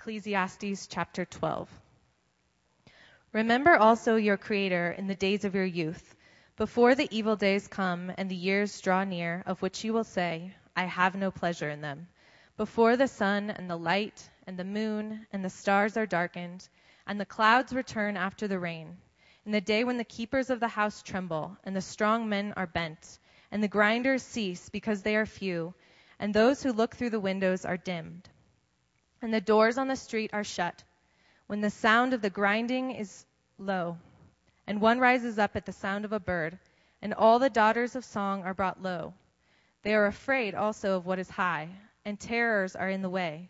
[0.00, 1.68] Ecclesiastes chapter 12.
[3.34, 6.16] Remember also your Creator in the days of your youth,
[6.56, 10.54] before the evil days come and the years draw near, of which you will say,
[10.74, 12.08] I have no pleasure in them,
[12.56, 16.66] before the sun and the light and the moon and the stars are darkened,
[17.06, 18.96] and the clouds return after the rain,
[19.44, 22.66] in the day when the keepers of the house tremble, and the strong men are
[22.66, 23.18] bent,
[23.52, 25.74] and the grinders cease because they are few,
[26.18, 28.30] and those who look through the windows are dimmed
[29.22, 30.82] and the doors on the street are shut,
[31.46, 33.26] when the sound of the grinding is
[33.58, 33.98] low,
[34.66, 36.58] and one rises up at the sound of a bird,
[37.02, 39.12] and all the daughters of song are brought low.
[39.82, 41.68] They are afraid also of what is high,
[42.04, 43.48] and terrors are in the way.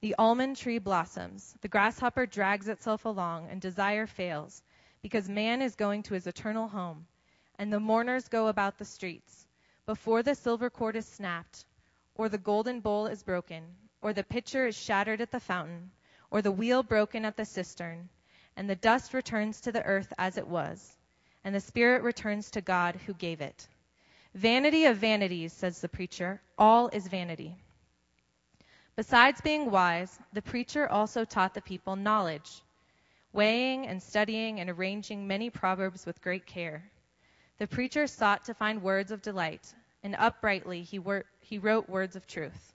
[0.00, 4.62] The almond tree blossoms, the grasshopper drags itself along, and desire fails,
[5.02, 7.06] because man is going to his eternal home,
[7.58, 9.46] and the mourners go about the streets.
[9.86, 11.64] Before the silver cord is snapped,
[12.14, 13.64] or the golden bowl is broken,
[14.00, 15.90] or the pitcher is shattered at the fountain,
[16.30, 18.08] or the wheel broken at the cistern,
[18.56, 20.96] and the dust returns to the earth as it was,
[21.44, 23.68] and the spirit returns to God who gave it.
[24.34, 27.56] Vanity of vanities, says the preacher, all is vanity.
[28.94, 32.62] Besides being wise, the preacher also taught the people knowledge,
[33.32, 36.90] weighing and studying and arranging many proverbs with great care.
[37.58, 42.16] The preacher sought to find words of delight, and uprightly he, wor- he wrote words
[42.16, 42.74] of truth.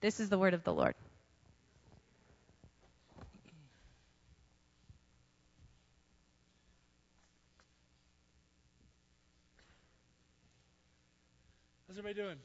[0.00, 0.94] This is the word of the Lord.
[11.86, 12.38] How's everybody doing?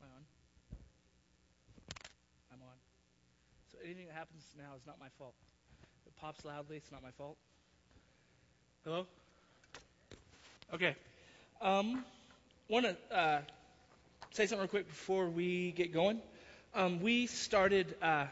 [0.00, 0.24] Am I on?
[2.54, 2.68] I'm on.
[3.70, 5.34] So anything that happens now is not my fault.
[6.06, 7.36] It pops loudly, it's not my fault.
[8.84, 9.06] Hello?
[10.72, 10.96] Okay.
[11.60, 12.06] Um,
[12.70, 13.40] want to uh,
[14.36, 16.20] say something real quick before we get going.
[16.74, 18.26] Um, we started, uh,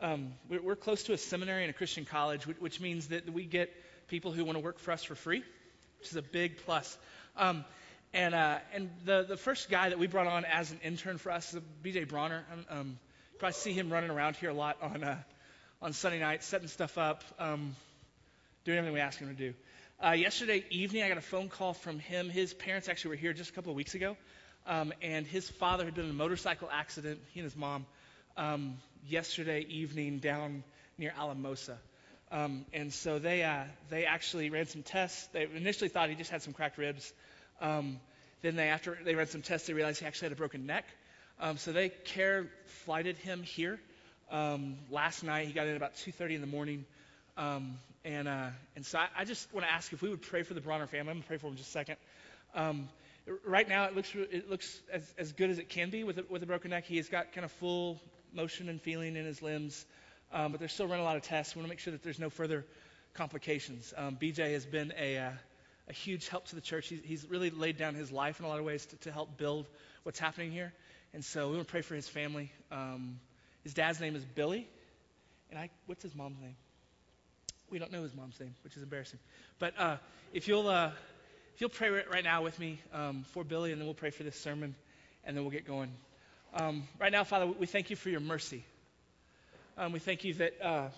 [0.00, 3.28] um, we're, we're, close to a seminary and a Christian college, which, which, means that
[3.32, 3.74] we get
[4.06, 5.42] people who want to work for us for free,
[5.98, 6.96] which is a big plus.
[7.36, 7.64] Um,
[8.14, 11.32] and uh, and the, the first guy that we brought on as an intern for
[11.32, 12.44] us is BJ Bronner.
[12.70, 12.96] Um,
[13.32, 15.18] you probably see him running around here a lot on, uh,
[15.82, 17.74] on Sunday nights, setting stuff up, um,
[18.64, 19.54] doing everything we ask him to do.
[20.00, 22.30] Uh, yesterday evening, I got a phone call from him.
[22.30, 24.16] His parents actually were here just a couple of weeks ago.
[24.66, 27.86] Um, and his father had been in a motorcycle accident, he and his mom,
[28.36, 28.78] um,
[29.08, 30.64] yesterday evening down
[30.98, 31.78] near Alamosa.
[32.32, 35.28] Um, and so they, uh, they actually ran some tests.
[35.28, 37.12] They initially thought he just had some cracked ribs.
[37.60, 38.00] Um,
[38.42, 40.84] then they, after they ran some tests, they realized he actually had a broken neck.
[41.40, 42.48] Um, so they care
[42.84, 43.78] flighted him here.
[44.32, 46.84] Um, last night, he got in about 2.30 in the morning.
[47.36, 50.54] and, uh, and so I, I just want to ask if we would pray for
[50.54, 51.10] the Bronner family.
[51.10, 51.96] I'm going to pray for him just a second.
[53.44, 56.24] Right now it looks it looks as, as good as it can be with a,
[56.28, 56.84] with a broken neck.
[56.84, 58.00] He has got kind of full
[58.32, 59.84] motion and feeling in his limbs,
[60.32, 61.54] um, but they're still running a lot of tests.
[61.54, 62.64] We want to make sure that there's no further
[63.14, 63.92] complications.
[63.96, 65.30] Um, BJ has been a, uh,
[65.88, 66.88] a huge help to the church.
[66.88, 69.36] He's, he's, really laid down his life in a lot of ways to, to, help
[69.38, 69.66] build
[70.02, 70.72] what's happening here.
[71.14, 72.52] And so we want to pray for his family.
[72.70, 73.18] Um,
[73.62, 74.68] his dad's name is Billy,
[75.50, 76.56] and I what's his mom's name?
[77.70, 79.18] We don't know his mom's name, which is embarrassing.
[79.58, 79.96] But uh,
[80.32, 80.90] if you'll uh,
[81.56, 84.22] if you'll pray right now with me um, for Billy, and then we'll pray for
[84.24, 84.74] this sermon,
[85.24, 85.90] and then we'll get going.
[86.52, 88.62] Um, right now, Father, we thank you for your mercy.
[89.78, 90.88] Um, we thank you that, uh,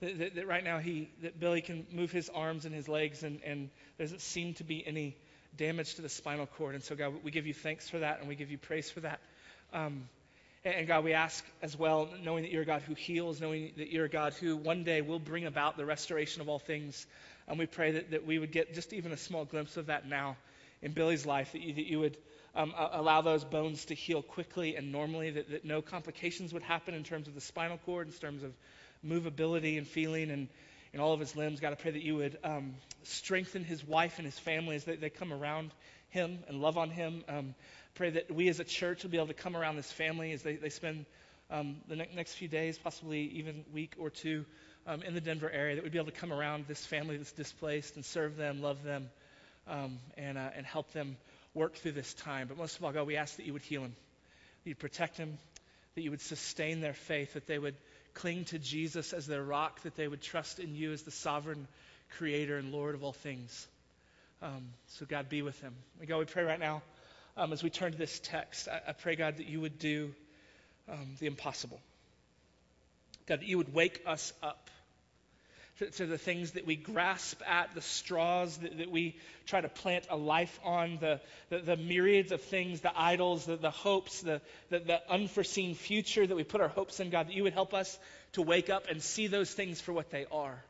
[0.00, 3.40] that, that, right now he that Billy can move his arms and his legs, and,
[3.44, 5.16] and there doesn't seem to be any
[5.56, 6.76] damage to the spinal cord.
[6.76, 9.00] And so, God, we give you thanks for that, and we give you praise for
[9.00, 9.18] that.
[9.72, 10.08] Um,
[10.64, 13.72] and, and God, we ask as well, knowing that you're a God who heals, knowing
[13.76, 17.08] that you're a God who one day will bring about the restoration of all things.
[17.48, 20.08] And we pray that, that we would get just even a small glimpse of that
[20.08, 20.36] now
[20.80, 22.16] in Billy's life, that you, that you would
[22.54, 26.94] um, allow those bones to heal quickly and normally, that, that no complications would happen
[26.94, 28.52] in terms of the spinal cord, in terms of
[29.06, 30.48] movability and feeling and
[30.92, 31.60] in all of his limbs.
[31.60, 32.74] God, I pray that you would um,
[33.04, 35.70] strengthen his wife and his family as they, they come around
[36.10, 37.24] him and love on him.
[37.28, 37.54] Um,
[37.94, 40.42] pray that we as a church will be able to come around this family as
[40.42, 41.06] they, they spend
[41.50, 44.44] um, the ne- next few days, possibly even week or two,
[44.86, 47.32] um, in the Denver area that we'd be able to come around this family that's
[47.32, 49.08] displaced and serve them, love them,
[49.68, 51.16] um, and, uh, and help them
[51.54, 52.48] work through this time.
[52.48, 53.94] But most of all, God, we ask that you would heal them,
[54.64, 55.38] that you'd protect them,
[55.94, 57.76] that you would sustain their faith, that they would
[58.14, 61.66] cling to Jesus as their rock, that they would trust in you as the sovereign
[62.18, 63.66] creator and Lord of all things.
[64.42, 65.74] Um, so, God, be with them.
[66.06, 66.82] God, we pray right now
[67.36, 68.68] um, as we turn to this text.
[68.68, 70.12] I, I pray, God, that you would do
[70.90, 71.80] um, the impossible.
[73.40, 74.68] That you would wake us up
[75.78, 79.68] to, to, the things that we grasp at, the straws that, that, we try to
[79.68, 84.20] plant a life on, the, the, the myriads of things, the idols, the, the hopes,
[84.20, 87.54] the, the, the unforeseen future that we put our hopes in, God, that you would
[87.54, 87.98] help us
[88.32, 90.62] to wake up and see those things for what they are.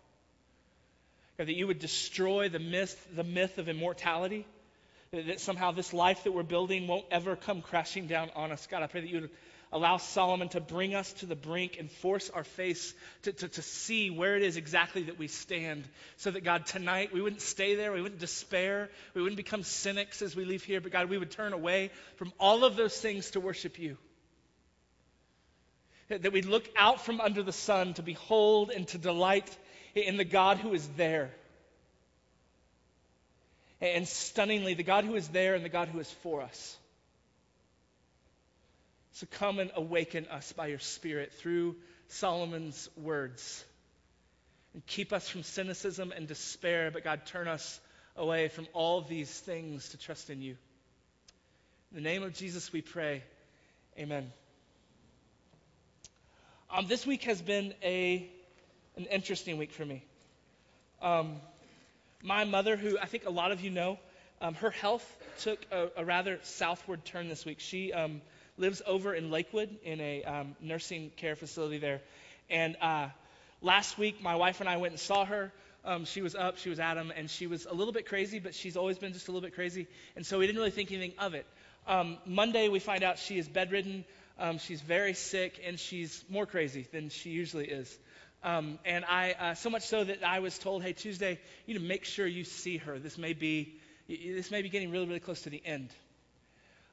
[1.38, 4.46] God, that you would destroy the myth, the myth of immortality,
[5.10, 8.68] that, that somehow this life that we're building won't ever come crashing down on us.
[8.70, 9.30] God, I pray that you would
[9.72, 13.62] allow Solomon to bring us to the brink and force our face to, to, to,
[13.62, 15.88] see where it is exactly that we stand.
[16.18, 20.20] So that, God, tonight we wouldn't stay there, we wouldn't despair, we wouldn't become cynics
[20.20, 23.30] as we leave here, but God, we would turn away from all of those things
[23.30, 23.96] to worship you.
[26.08, 29.56] That, that we'd look out from under the sun to behold and to delight
[29.94, 31.30] in the God who is there.
[33.80, 36.76] And stunningly, the God who is there and the God who is for us.
[39.12, 41.76] So come and awaken us by your Spirit through
[42.08, 43.64] Solomon's words.
[44.74, 47.80] And keep us from cynicism and despair, but God, turn us
[48.16, 50.56] away from all these things to trust in you.
[51.90, 53.22] In the name of Jesus we pray.
[53.98, 54.32] Amen.
[56.70, 58.30] Um, this week has been a,
[58.96, 60.02] an interesting week for me.
[61.02, 61.36] Um,
[62.22, 63.98] my mother, who I think a lot of you know,
[64.40, 65.04] um, her health
[65.40, 67.60] took a, a, rather southward turn this week.
[67.60, 68.22] She um,
[68.56, 72.00] lives over in Lakewood in a um, nursing care facility there.
[72.50, 73.08] And uh,
[73.60, 75.52] last week, my wife and I went and saw her.
[75.84, 78.54] Um, she was up, she was him, and she was a little bit crazy, but
[78.54, 79.88] she's always been just a little bit crazy.
[80.14, 81.44] And so we didn't really think anything of it.
[81.88, 84.04] Um, Monday, we find out she is bedridden.
[84.38, 87.98] Um, she's very sick, and she's more crazy than she usually is.
[88.44, 91.84] Um, and I, uh, so much so that I was told, hey, Tuesday, you know,
[91.84, 92.98] make sure you see her.
[92.98, 93.74] This may be,
[94.08, 95.90] this may be getting really, really close to the end.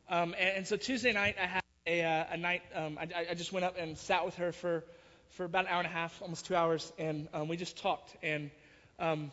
[0.09, 3.33] Um, and, and, so Tuesday night, I had a, uh, a night, um, I, I,
[3.35, 4.83] just went up and sat with her for,
[5.29, 8.15] for about an hour and a half, almost two hours, and um, we just talked.
[8.23, 8.49] And
[8.97, 9.31] um,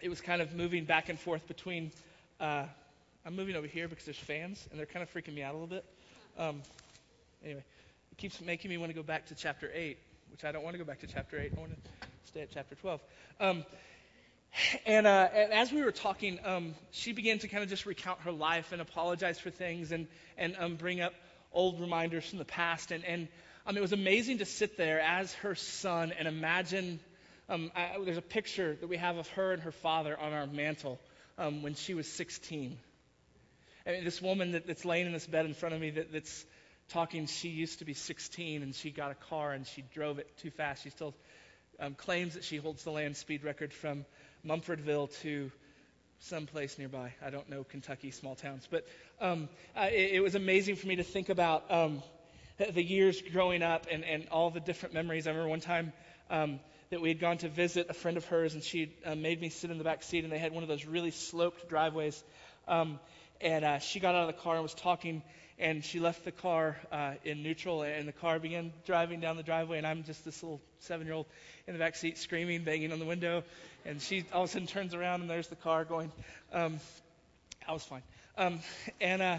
[0.00, 1.92] it was kind of moving back and forth between,
[2.40, 2.64] uh,
[3.26, 5.58] I'm moving over here because there's fans, and they're kind of freaking me out a
[5.58, 5.84] little bit.
[6.38, 6.62] Um,
[7.44, 7.62] anyway,
[8.12, 9.98] it keeps making me want to go back to chapter 8,
[10.30, 11.52] which I don't want to go back to chapter 8.
[11.54, 13.00] I want to stay at chapter 12.
[14.86, 18.20] And, uh, and, as we were talking, um, she began to kind of just recount
[18.20, 21.14] her life and apologize for things and, and um, bring up
[21.52, 22.90] old reminders from the past.
[22.90, 23.28] And, and
[23.66, 27.00] um, it was amazing to sit there as her son and imagine.
[27.48, 30.46] Um, I, there's a picture that we have of her and her father on our
[30.46, 30.98] mantle
[31.38, 32.78] um, when she was 16.
[33.86, 36.12] I mean, this woman that, that's laying in this bed in front of me that,
[36.12, 36.44] that's
[36.88, 40.36] talking, she used to be 16 and she got a car and she drove it
[40.38, 40.82] too fast.
[40.82, 41.14] She still
[41.80, 44.04] um, claims that she holds the land speed record from
[44.48, 45.52] Munfordville to
[46.20, 47.12] someplace nearby.
[47.22, 48.86] I don't know Kentucky small towns, but
[49.20, 52.02] um, it, it, was amazing for me to think about um,
[52.56, 55.26] the years growing up and, and all the different memories.
[55.26, 55.92] I remember one time
[56.30, 59.38] um, that we had gone to visit a friend of hers, and she uh, made
[59.38, 62.24] me sit in the back seat, and they had one of those really sloped driveways.
[62.66, 62.98] Um,
[63.40, 65.22] and uh, she got out of the car and was talking,
[65.58, 69.42] and she left the car uh, in neutral, and the car began driving down the
[69.42, 71.26] driveway, and I'm just this little seven-year-old
[71.66, 73.44] in the back seat screaming, banging on the window,
[73.84, 76.12] and she all of a sudden turns around, and there's the car going.
[76.52, 76.80] Um,
[77.66, 78.02] I was fine.
[78.36, 78.60] Um,
[79.00, 79.38] and uh,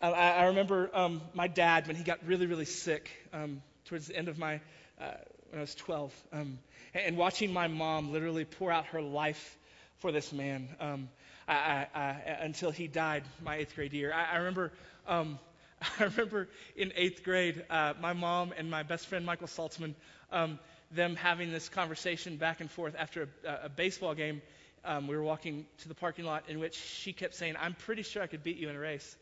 [0.00, 4.16] I, I, remember um, my dad when he got really, really sick um, towards the
[4.16, 4.60] end of my
[5.00, 5.10] uh,
[5.50, 6.58] when I was 12, um,
[6.94, 9.58] and, and, watching my mom literally pour out her life
[9.98, 11.08] for this man um,
[11.54, 14.12] I, until he died my eighth grade year.
[14.12, 14.72] I, remember
[15.06, 15.38] um,
[15.98, 19.94] I remember in eighth grade, uh, my mom and my best friend Michael Saltzman,
[20.30, 20.58] um,
[20.92, 24.42] them having this conversation back and forth after a, a baseball game.
[24.84, 28.02] Um, we were walking to the parking lot in which she kept saying, "I'm pretty
[28.02, 29.16] sure I could beat you in a race,"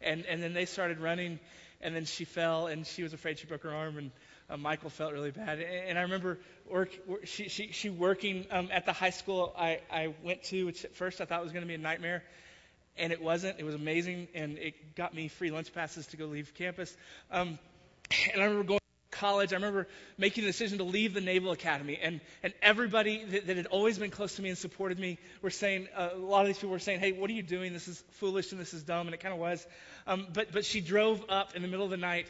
[0.00, 1.38] and and then they started running,
[1.80, 4.10] and then she fell and she was afraid she broke her arm and.
[4.48, 6.38] Uh, Michael felt really bad, and, and I remember
[6.70, 10.66] work, work, she, she, she working um, at the high school I, I went to,
[10.66, 12.22] which at first I thought was going to be a nightmare
[12.98, 13.58] and it wasn't.
[13.58, 16.96] It was amazing, and it got me free lunch passes to go leave campus.
[17.30, 17.58] Um,
[18.32, 18.80] and I remember going
[19.18, 19.52] college.
[19.52, 19.86] I remember
[20.18, 23.98] making the decision to leave the Naval Academy, and and everybody that, that had always
[23.98, 26.70] been close to me and supported me were saying, uh, a lot of these people
[26.70, 27.72] were saying, "Hey, what are you doing?
[27.72, 29.66] This is foolish and this is dumb," and it kind of was.
[30.06, 32.26] Um, but but she drove up in the middle of the night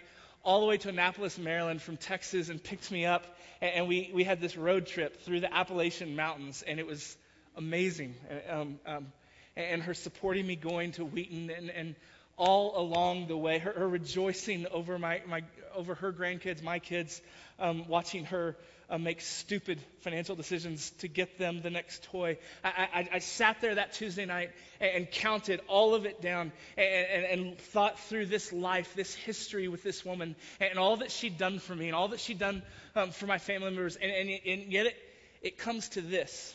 [0.46, 3.24] all the way to Annapolis, Maryland from Texas and picked me up.
[3.60, 7.16] And, and we, we had this road trip through the Appalachian Mountains, and it was
[7.56, 8.14] amazing.
[8.48, 9.12] Um, um,
[9.56, 11.94] and her supporting me going to Wheaton and, and
[12.36, 15.42] all along the way, her, her rejoicing over, my, my,
[15.74, 17.20] over her grandkids, my kids,
[17.58, 18.56] um, watching her
[18.88, 22.38] uh, make stupid financial decisions to get them the next toy.
[22.62, 24.50] I, I, I sat there that Tuesday night
[24.80, 29.14] and, and, counted all of it down and, and, and thought through this life, this
[29.14, 32.38] history with this woman, and all that she'd done for me, and all that she'd
[32.38, 32.62] done
[32.94, 33.96] um, for my family members.
[33.96, 34.96] And, and, and yet it,
[35.42, 36.54] it comes to this.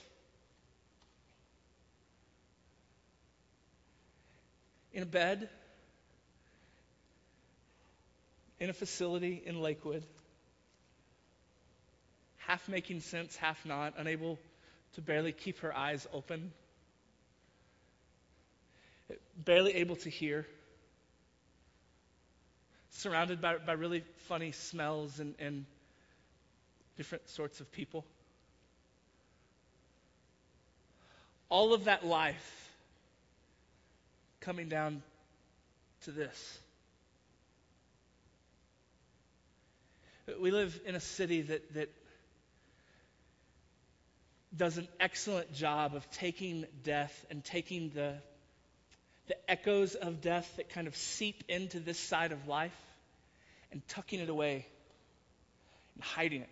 [4.93, 5.49] In a bed,
[8.61, 10.03] in a facility in Lakewood,
[12.37, 14.37] half making sense, half not, unable
[14.93, 16.51] to barely keep her eyes open,
[19.35, 20.45] barely able to hear,
[22.91, 25.65] surrounded by, by really funny smells and, and
[26.97, 28.05] different sorts of people.
[31.49, 32.69] All of that life
[34.39, 35.01] coming down
[36.03, 36.59] to this.
[40.39, 41.89] We live in a city that, that
[44.55, 48.15] does an excellent job of taking death and taking the,
[49.27, 52.75] the echoes of death that kind of seep into this side of life
[53.71, 54.65] and tucking it away
[55.95, 56.49] and hiding it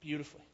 [0.00, 0.44] beautifully.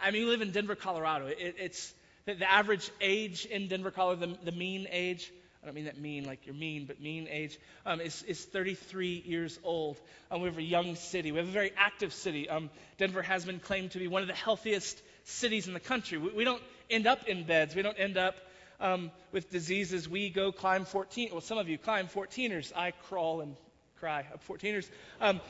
[0.00, 1.26] I mean, you live in Denver, Colorado.
[1.26, 1.94] It, it's
[2.26, 5.32] the, the, average age in Denver, Colorado, the, the mean age
[5.66, 9.24] I don't mean that mean like you're mean, but mean age, um, is, is 33
[9.26, 10.00] years old.
[10.30, 11.32] Um, we have a young city.
[11.32, 12.48] We have a very active city.
[12.48, 16.18] Um, Denver has been claimed to be one of the healthiest cities in the country.
[16.18, 17.74] We, we don't end up in beds.
[17.74, 18.36] We don't end up
[18.78, 20.08] um, with diseases.
[20.08, 21.30] We go climb 14.
[21.32, 22.72] Well, some of you climb 14ers.
[22.76, 23.56] I crawl and
[23.98, 24.88] cry up 14ers.
[25.20, 25.40] Um,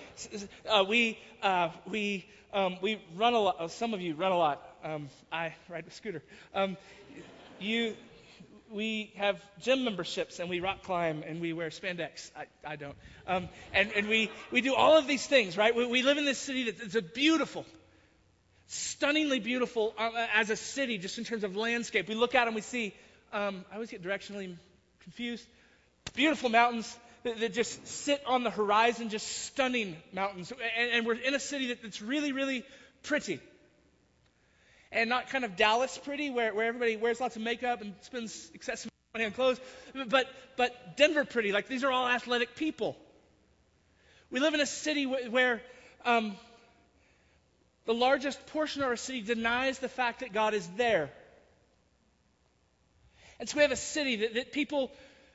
[0.66, 3.70] uh, we uh, we um, we run a lot.
[3.70, 4.62] some of you run a lot.
[5.30, 6.22] I ride a scooter.
[7.60, 7.96] you
[8.70, 12.30] we have gym memberships and we rock climb and we wear spandex.
[12.36, 12.96] I, I don't.
[13.26, 15.74] Um, and and we, we do all of these things, right?
[15.74, 17.64] We, we live in this city that's a beautiful,
[18.66, 22.08] stunningly beautiful uh, as a city, just in terms of landscape.
[22.08, 22.94] We look out and we see,
[23.32, 24.56] um, I always get directionally
[25.02, 25.46] confused,
[26.14, 30.52] beautiful mountains that, that, just sit on the horizon, just stunning mountains.
[30.78, 32.64] And, and we're in a city that, that's really, really
[33.02, 33.40] pretty
[34.92, 38.50] and not kind of Dallas pretty, where, where everybody wears lots of makeup and spends
[38.54, 39.60] excessive money on clothes,
[40.08, 40.26] but,
[40.56, 41.52] but Denver pretty.
[41.52, 42.96] Like these are all athletic people.
[44.30, 45.62] We live in a city where, where
[46.04, 46.36] um,
[47.84, 51.10] the largest portion of our city denies the fact that God is there.
[53.38, 54.90] And so we have a city that, that people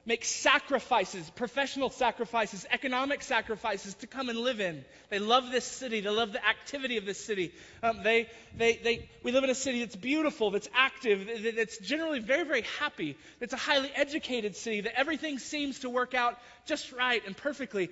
[0.05, 4.83] make sacrifices, professional sacrifices, economic sacrifices to come and live in.
[5.09, 6.01] They love this city.
[6.01, 7.53] They love the activity of this city.
[7.83, 8.27] Um, they,
[8.57, 12.63] they, they, we live in a city that's beautiful, that's active, that's generally very, very
[12.79, 13.15] happy.
[13.39, 17.89] It's a highly educated city that everything seems to work out just right and perfectly.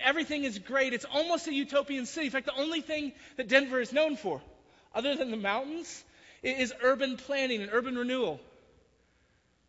[0.00, 0.92] Everything is great.
[0.92, 2.26] It's almost a utopian city.
[2.26, 4.42] In fact, the only thing that Denver is known for,
[4.94, 6.04] other than the mountains,
[6.42, 8.40] is urban planning and urban renewal.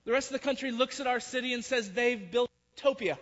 [0.08, 3.20] The rest of the country looks at our city and says they've built utopia.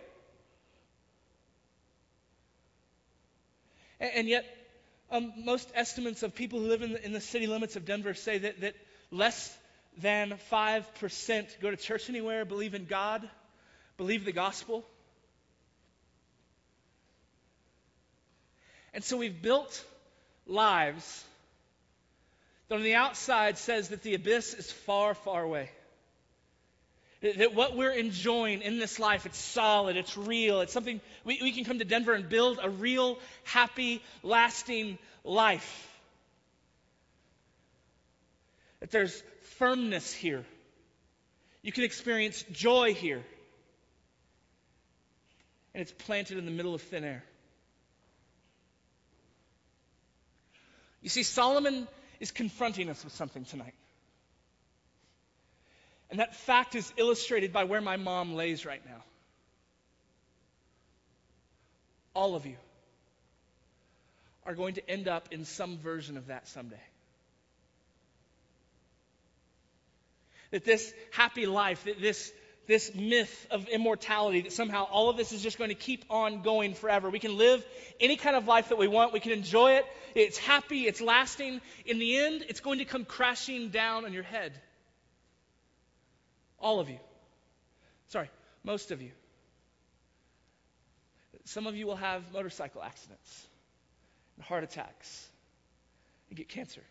[3.98, 4.44] And, and yet,
[5.10, 8.14] um, most estimates of people who live in the, in the city limits of Denver
[8.14, 8.76] say that, that
[9.10, 9.52] less
[9.98, 13.28] than 5% go to church anywhere, believe in God,
[13.96, 14.84] believe the gospel.
[18.94, 19.84] And so we've built
[20.46, 21.24] lives
[22.68, 25.68] that on the outside says that the abyss is far, far away.
[27.34, 31.52] That what we're enjoying in this life, it's solid, it's real, it's something we, we
[31.52, 35.88] can come to Denver and build a real, happy, lasting life.
[38.80, 39.22] That there's
[39.58, 40.44] firmness here.
[41.62, 43.24] You can experience joy here.
[45.74, 47.24] And it's planted in the middle of thin air.
[51.02, 51.86] You see, Solomon
[52.20, 53.74] is confronting us with something tonight.
[56.10, 59.02] And that fact is illustrated by where my mom lays right now.
[62.14, 62.56] All of you
[64.46, 66.80] are going to end up in some version of that someday.
[70.52, 72.32] That this happy life, that this,
[72.68, 76.42] this myth of immortality, that somehow all of this is just going to keep on
[76.42, 77.10] going forever.
[77.10, 77.66] We can live
[78.00, 79.12] any kind of life that we want.
[79.12, 79.84] We can enjoy it.
[80.14, 80.86] It's happy.
[80.86, 81.60] It's lasting.
[81.84, 84.52] In the end, it's going to come crashing down on your head.
[86.58, 86.98] All of you.
[88.08, 88.30] Sorry,
[88.64, 89.10] most of you.
[91.44, 93.46] Some of you will have motorcycle accidents
[94.36, 95.28] and heart attacks
[96.28, 96.82] and get cancer.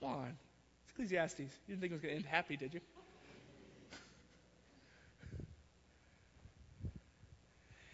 [0.00, 0.36] Come on.
[0.90, 1.38] Ecclesiastes.
[1.38, 2.80] You didn't think it was going to end happy, did you?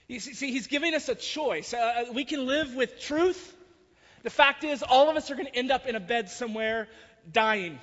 [0.09, 1.73] You see, see, he's giving us a choice.
[1.73, 3.55] Uh, uh, we can live with truth.
[4.23, 6.89] The fact is, all of us are going to end up in a bed somewhere
[7.33, 7.79] dying,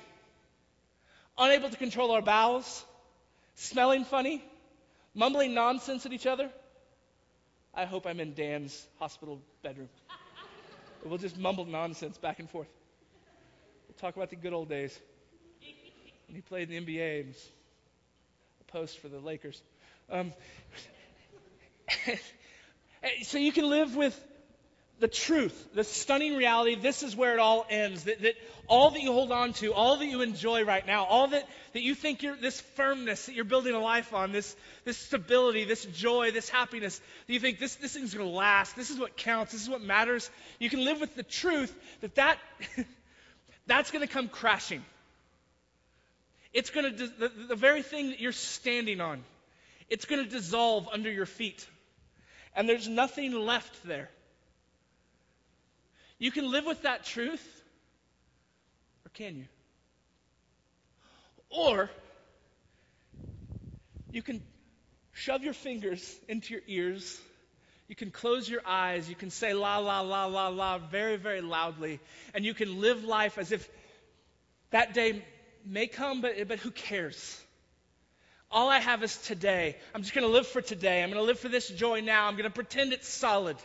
[1.38, 2.84] unable to control our bowels,
[3.54, 4.44] smelling funny,
[5.14, 6.50] mumbling nonsense at each other.
[7.74, 9.88] I hope I'm in Dan's hospital bedroom.
[11.04, 12.68] we'll just mumble nonsense back and forth.
[13.88, 14.98] We'll talk about the good old days
[16.28, 17.34] when he played in the NBA and
[18.60, 19.62] a post for the Lakers.
[20.10, 20.32] Um,
[23.22, 24.18] so you can live with
[25.00, 26.76] the truth, the stunning reality.
[26.76, 28.04] This is where it all ends.
[28.04, 28.34] That, that
[28.68, 31.82] all that you hold on to, all that you enjoy right now, all that, that
[31.82, 35.84] you think you're, this firmness that you're building a life on, this, this stability, this
[35.84, 39.52] joy, this happiness, you think this, this thing's going to last, this is what counts,
[39.52, 40.30] this is what matters.
[40.58, 42.38] You can live with the truth that, that
[43.66, 44.84] that's going to come crashing.
[46.52, 49.24] It's going to, the, the very thing that you're standing on,
[49.88, 51.66] it's going to dissolve under your feet
[52.54, 54.10] and there's nothing left there.
[56.22, 57.44] You can live with that truth,
[59.04, 59.46] or can you?
[61.50, 61.90] Or
[64.12, 64.40] you can
[65.10, 67.20] shove your fingers into your ears.
[67.88, 69.08] You can close your eyes.
[69.08, 71.98] You can say la, la, la, la, la very, very loudly.
[72.34, 73.68] And you can live life as if
[74.70, 75.24] that day
[75.66, 77.36] may come, but, but who cares?
[78.48, 79.74] All I have is today.
[79.92, 81.02] I'm just going to live for today.
[81.02, 82.28] I'm going to live for this joy now.
[82.28, 83.56] I'm going to pretend it's solid.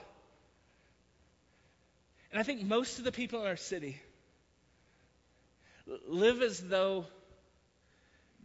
[2.31, 4.01] And I think most of the people in our city
[6.07, 7.05] live as though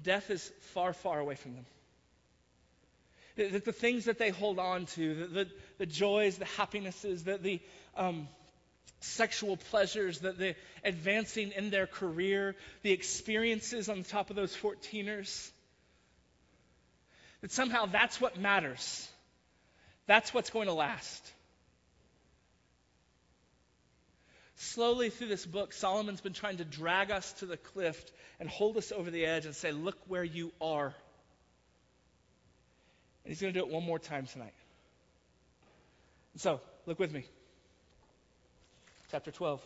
[0.03, 1.67] death is far, far away from them.
[3.37, 5.49] That the things that they hold on to, the, the,
[5.79, 7.61] the joys, the happinesses, the, the
[7.97, 8.29] um,
[9.01, 14.55] sexual pleasures, the, the advancing in their career, the experiences on the top of those
[14.57, 15.51] 14ers,
[17.41, 19.09] that somehow that's what matters.
[20.07, 21.33] That's what's going to last.
[24.63, 28.01] Slowly through this book, Solomon's been trying to drag us to the cliff
[28.39, 30.95] and hold us over the edge and say, Look where you are.
[33.25, 34.55] And he's going to do it one more time tonight.
[36.37, 37.25] So, look with me.
[39.11, 39.61] Chapter 12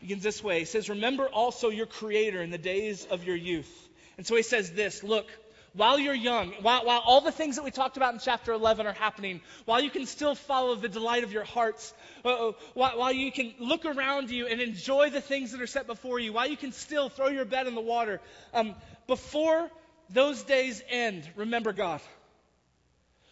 [0.00, 0.58] begins this way.
[0.58, 4.42] He says, Remember also your Creator in the days of your youth and so he
[4.42, 5.26] says this look,
[5.74, 8.86] while you're young, while, while all the things that we talked about in chapter 11
[8.86, 11.92] are happening, while you can still follow the delight of your hearts,
[12.24, 15.66] uh, uh, while, while you can look around you and enjoy the things that are
[15.66, 18.20] set before you, while you can still throw your bed in the water,
[18.52, 18.74] um,
[19.06, 19.70] before
[20.10, 22.00] those days end, remember God.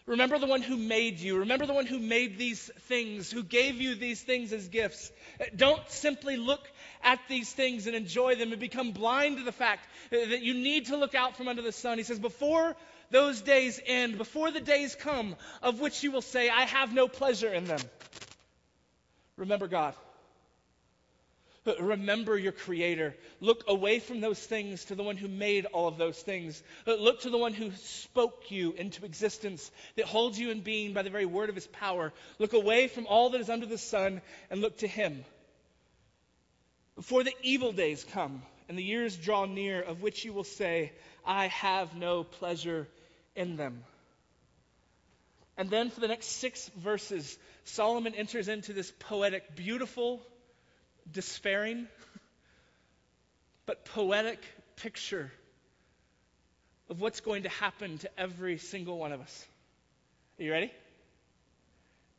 [0.06, 1.38] Remember the one who made you.
[1.38, 5.12] Remember the one who made these things, who gave you these things as gifts.
[5.40, 6.68] Uh, don't simply look
[7.04, 10.54] at these things and enjoy them and become blind to the fact uh, that you
[10.54, 11.98] need to look out from under the sun.
[11.98, 12.74] He says, Before
[13.10, 17.06] those days end, before the days come of which you will say, I have no
[17.06, 17.80] pleasure in them,
[19.36, 19.94] remember God.
[21.64, 23.14] Remember your Creator.
[23.40, 26.61] Look away from those things to the one who made all of those things.
[26.87, 31.03] Look to the one who spoke you into existence, that holds you in being by
[31.03, 32.12] the very word of His power.
[32.40, 35.25] Look away from all that is under the sun and look to Him.
[36.96, 40.92] Before the evil days come and the years draw near, of which you will say,
[41.25, 42.88] I have no pleasure
[43.37, 43.85] in them.
[45.57, 50.22] And then for the next six verses, Solomon enters into this poetic, beautiful,
[51.10, 51.86] despairing,
[53.66, 54.38] but poetic
[54.76, 55.30] picture
[56.90, 59.46] of what's going to happen to every single one of us.
[60.38, 60.72] Are you ready?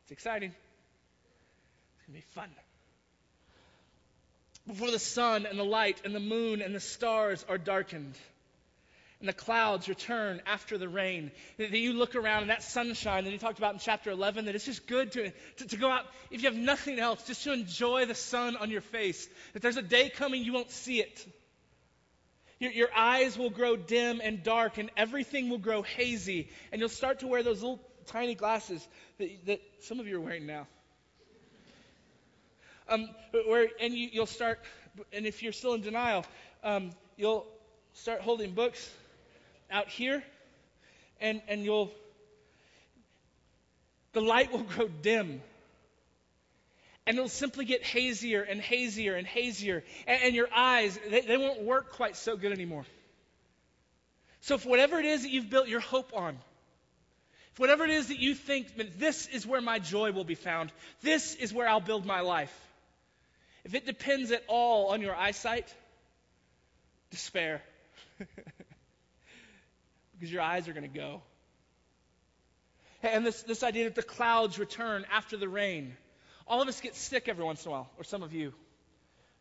[0.02, 0.50] It's exciting.
[0.50, 2.50] It's going to be fun.
[4.66, 8.14] Before the sun and the light and the moon and the stars are darkened
[9.24, 11.30] and the clouds return after the rain.
[11.56, 14.54] That you look around and that sunshine that he talked about in chapter 11, that
[14.54, 17.54] it's just good to, to, to, go out, if you have nothing else, just to
[17.54, 19.26] enjoy the sun on your face.
[19.54, 21.26] That there's a day coming you won't see it.
[22.58, 26.90] Your, your eyes will grow dim and dark, and everything will grow hazy, and you'll
[26.90, 30.66] start to wear those little tiny glasses that, that some of you are wearing now.
[32.90, 33.08] Um,
[33.46, 34.60] where, and you, will start,
[35.14, 36.26] and if you're still in denial,
[36.62, 37.46] um, you'll
[37.94, 38.90] start holding books
[39.74, 40.22] out here,
[41.20, 41.90] and, and you'll,
[44.12, 45.42] the light will grow dim.
[47.06, 49.84] And it'll simply get hazier and hazier and hazier.
[50.06, 52.86] And, and your eyes, they, they won't work quite so good anymore.
[54.40, 56.38] So, if whatever it is that you've built your hope on,
[57.52, 60.72] if whatever it is that you think, this is where my joy will be found,
[61.02, 62.54] this is where I'll build my life,
[63.64, 65.72] if it depends at all on your eyesight,
[67.10, 67.62] despair.
[70.24, 71.20] because your eyes are going to go.
[73.02, 75.94] And this, this idea that the clouds return after the rain.
[76.46, 78.54] All of us get sick every once in a while, or some of you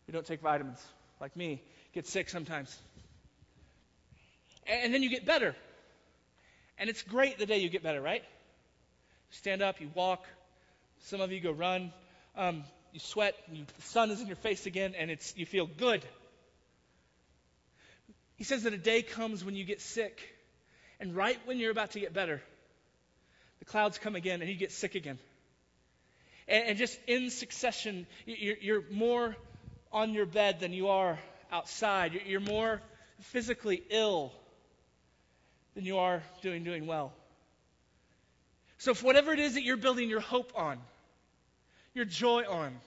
[0.05, 0.85] who don't take vitamins,
[1.21, 1.61] like me,
[1.93, 2.77] get sick sometimes.
[4.67, 5.55] And, then you get better.
[6.77, 8.21] And it's great the day you get better, right?
[8.21, 10.25] You stand up, you walk.
[11.03, 11.93] Some of you go run.
[12.35, 13.35] Um, you sweat.
[13.49, 16.03] You, the sun is in your face again, and it's you feel good.
[18.35, 20.32] He says that a day comes when you get sick,
[21.03, 22.41] and right when you're about to get better,
[23.59, 25.19] the clouds come again, and you get sick again.
[26.47, 29.35] And, and just in succession, you're, you're, more
[29.91, 31.19] on your bed than you are
[31.51, 32.13] outside.
[32.13, 32.81] You're, you're more
[33.19, 34.31] physically ill
[35.75, 37.11] than you are doing doing well.
[38.77, 40.79] So, if whatever it is that you're building your hope on,
[41.93, 42.79] your joy on,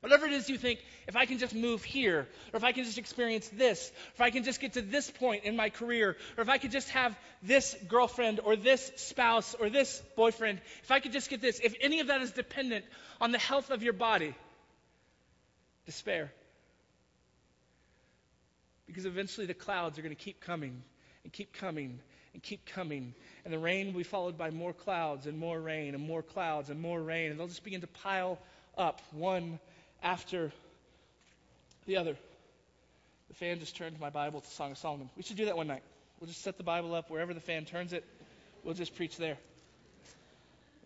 [0.00, 2.84] whatever it is you think, if I can just move here, or if I can
[2.84, 6.42] just experience this, if I can just get to this point in my career, or
[6.42, 11.00] if I could just have this girlfriend, or this spouse, or this boyfriend, if I
[11.00, 12.84] could just get this, if any of that is dependent
[13.20, 14.34] on the health of your body,
[15.86, 16.32] despair.
[18.86, 20.82] Because eventually the clouds are going to keep coming
[21.24, 22.00] and keep coming
[22.32, 23.14] and keep coming.
[23.44, 26.70] And the rain will be followed by more clouds and more rain and more clouds
[26.70, 27.30] and more rain.
[27.30, 28.38] And they'll just begin to pile
[28.76, 29.58] up one
[30.02, 30.52] after
[31.86, 32.16] the other.
[33.28, 35.08] The fan just turned my Bible to Song of Solomon.
[35.16, 35.82] We should do that one night.
[36.20, 38.04] We'll just set the Bible up wherever the fan turns it.
[38.64, 39.36] We'll just preach there.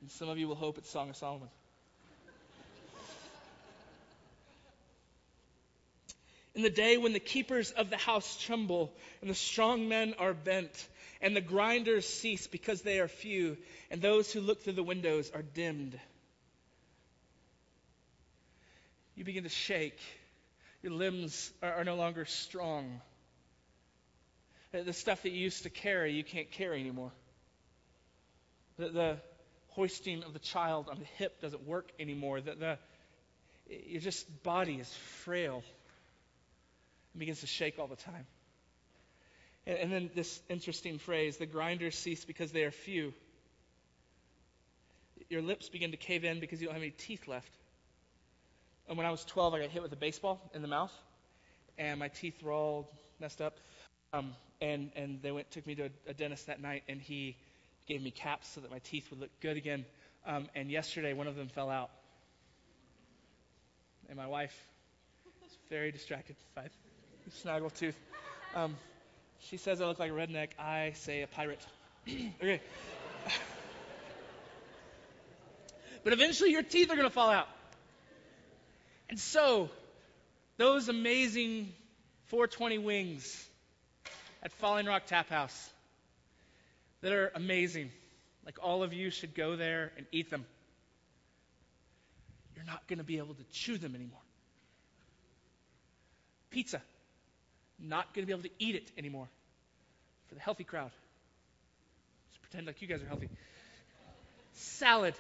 [0.01, 1.49] And some of you will hope it's Song of Solomon.
[6.55, 10.33] In the day when the keepers of the house tremble, and the strong men are
[10.33, 10.89] bent,
[11.21, 13.57] and the grinders cease because they are few,
[13.91, 15.99] and those who look through the windows are dimmed.
[19.17, 19.99] You begin to shake.
[20.83, 23.01] Your limbs are, are no longer strong.
[24.73, 27.13] The stuff that you used to carry, you can't carry anymore.
[28.77, 29.17] The, the
[29.69, 32.41] hoisting of the child on the hip doesn't work anymore.
[32.41, 32.79] The, the,
[33.87, 35.63] your just body is frail
[37.13, 38.27] and begins to shake all the time.
[39.67, 43.15] And, and then this interesting phrase the grinders cease because they are few.
[45.31, 47.51] Your lips begin to cave in because you don't have any teeth left.
[48.89, 50.93] And when I was 12, I got hit with a baseball in the mouth,
[51.79, 53.57] and my teeth were all messed up.
[54.13, 57.37] Um, and and they went took me to a, a, dentist that night, and he
[57.89, 59.85] gave me caps so that my teeth would look good again.
[60.27, 61.91] Um, and yesterday, one of them fell out,
[64.09, 64.55] and my wife
[65.43, 66.69] was very distracted by
[67.45, 67.95] Snaggletooth.
[68.55, 68.77] Um,
[69.41, 70.51] she says I look like a redneck.
[70.59, 71.61] I say a pirate.
[72.09, 72.61] okay.
[76.05, 77.49] but eventually your teeth are going to fall out.
[79.09, 79.71] And so,
[80.57, 81.73] those amazing
[82.27, 83.49] 420 wings
[84.43, 85.71] at Falling Rock Tap House
[87.01, 87.91] that are amazing,
[88.45, 90.45] like all of you should go there and eat them.
[92.57, 94.21] You're not going to be able to chew them anymore.
[96.51, 96.81] Pizza
[97.79, 99.29] not going to be able to eat it anymore.
[100.29, 100.91] For the healthy crowd.
[102.31, 103.29] Just pretend like you guys are healthy.
[104.53, 105.15] Salad.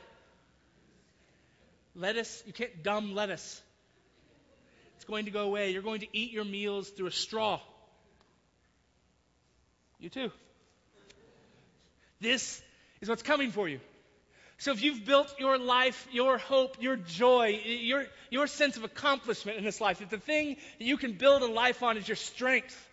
[1.94, 3.62] Lettuce, you can't dumb lettuce.
[5.04, 5.70] It's going to go away.
[5.70, 7.60] You're going to eat your meals through a straw.
[9.98, 10.30] You too.
[12.22, 12.62] This
[13.02, 13.80] is what's coming for you.
[14.56, 19.58] So if you've built your life, your hope, your joy, your, your sense of accomplishment
[19.58, 22.16] in this life, if the thing that you can build a life on is your
[22.16, 22.88] strength,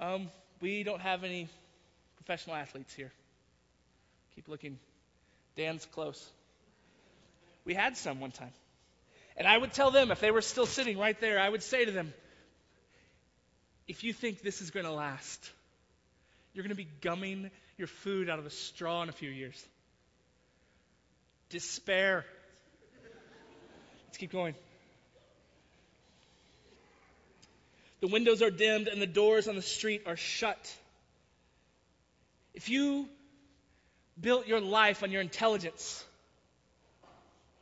[0.00, 0.28] um,
[0.60, 1.48] we don't have any
[2.16, 3.12] professional athletes here.
[4.34, 4.76] Keep looking.
[5.54, 6.28] Dan's close.
[7.64, 8.50] We had some one time.
[9.38, 11.84] And I would tell them, if they were still sitting right there, I would say
[11.84, 12.12] to them,
[13.86, 15.50] if you think this is going to last,
[16.52, 19.64] you're going to be gumming your food out of a straw in a few years.
[21.50, 22.26] Despair.
[24.06, 24.54] Let's keep going.
[28.00, 30.76] The windows are dimmed and the doors on the street are shut.
[32.54, 33.08] If you
[34.20, 36.04] built your life on your intelligence,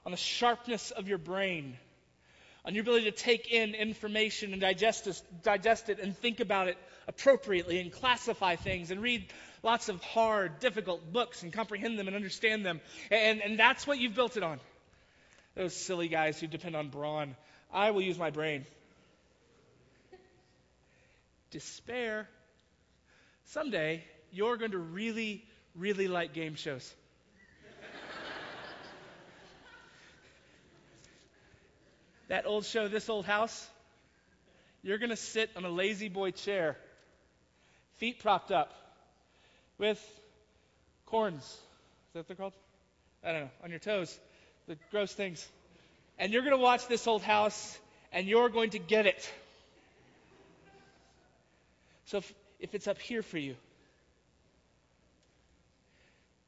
[0.06, 1.76] on the sharpness of your brain,
[2.64, 6.68] on your ability to take in information and digest it, digest it and think about
[6.68, 9.26] it appropriately and classify things and read
[9.64, 12.80] lots of hard, difficult books and comprehend them and understand them.
[13.10, 14.60] And, and that's what you've built it on.
[15.56, 17.34] Those silly guys who depend on brawn.
[17.72, 18.64] I will use my brain.
[21.50, 22.28] Despair.
[23.46, 26.94] Someday, you're going to really, really like game shows.
[32.28, 33.68] That old show, This Old House,
[34.82, 36.76] you're going to sit on a La-Z-Boy chair,
[37.96, 38.72] feet propped up,
[39.78, 40.00] with
[41.06, 41.42] corns.
[41.42, 41.58] Is
[42.12, 42.52] that what they're called?
[43.24, 44.18] I don't know, on your toes,
[44.66, 45.46] the gross things.
[46.18, 47.78] And you're going to watch This Old House,
[48.12, 49.30] and you're going to get it.
[52.06, 53.56] So if, if it's up here for you,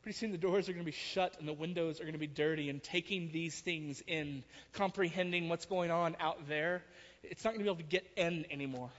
[0.02, 2.18] pretty soon the doors are going to be shut and the windows are going to
[2.18, 6.82] be dirty, and taking these things in, comprehending what's going on out there,
[7.22, 8.90] it's not going to be able to get in anymore.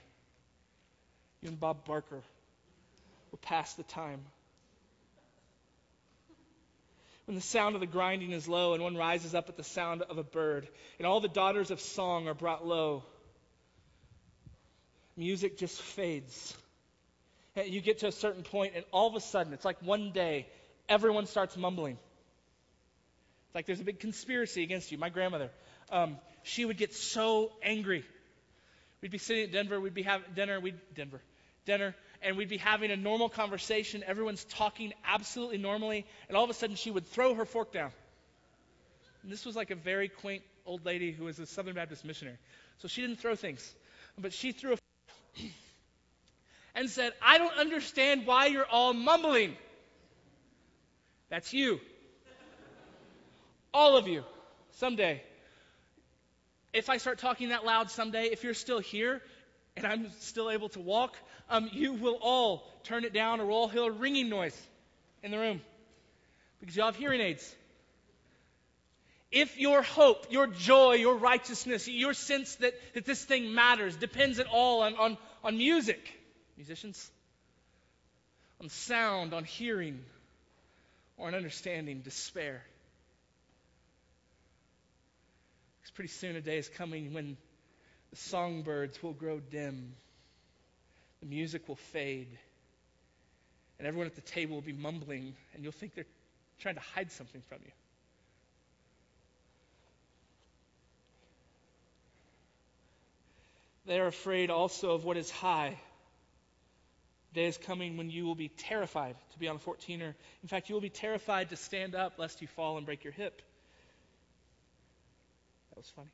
[1.42, 2.22] You and Bob Barker
[3.30, 4.20] will pass the time.
[7.26, 10.02] When the sound of the grinding is low, and one rises up at the sound
[10.02, 13.04] of a bird, and all the daughters of song are brought low,
[15.16, 16.56] music just fades.
[17.64, 20.46] You get to a certain point, and all of a sudden, it's like one day,
[20.90, 21.96] everyone starts mumbling.
[23.46, 24.98] It's like there's a big conspiracy against you.
[24.98, 25.50] My grandmother,
[25.90, 28.04] um, she would get so angry.
[29.00, 31.22] We'd be sitting at Denver, we'd be having dinner, we'd Denver,
[31.64, 34.04] dinner, and we'd be having a normal conversation.
[34.06, 37.92] Everyone's talking absolutely normally, and all of a sudden she would throw her fork down.
[39.22, 42.36] And this was like a very quaint old lady who was a Southern Baptist missionary.
[42.78, 43.74] So she didn't throw things,
[44.18, 44.76] but she threw a
[46.74, 49.56] and said, I don't understand why you're all mumbling.
[51.30, 51.80] That's you.
[53.72, 54.24] All of you.
[54.72, 55.22] Someday.
[56.72, 59.22] If I start talking that loud someday, if you're still here
[59.76, 61.16] and I'm still able to walk,
[61.48, 64.56] um, you will all turn it down or all hear a ringing noise
[65.22, 65.60] in the room
[66.60, 67.54] because you have hearing aids.
[69.32, 74.40] If your hope, your joy, your righteousness, your sense that, that this thing matters depends
[74.40, 76.00] at all on, on, on music,
[76.56, 77.10] musicians,
[78.60, 80.00] on sound, on hearing,
[81.20, 82.62] or an understanding, despair.
[85.78, 87.36] Because pretty soon a day is coming when
[88.10, 89.92] the songbirds will grow dim,
[91.20, 92.38] the music will fade,
[93.78, 96.06] and everyone at the table will be mumbling, and you'll think they're
[96.58, 97.72] trying to hide something from you.
[103.86, 105.76] They are afraid also of what is high.
[107.32, 110.14] Day is coming when you will be terrified to be on a 14er.
[110.42, 113.12] In fact, you will be terrified to stand up lest you fall and break your
[113.12, 113.40] hip.
[115.70, 116.10] That was funny.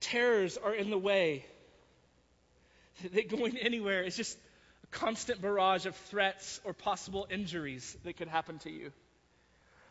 [0.00, 1.44] Terrors are in the way.
[3.12, 4.36] That going anywhere is just
[4.82, 8.90] a constant barrage of threats or possible injuries that could happen to you.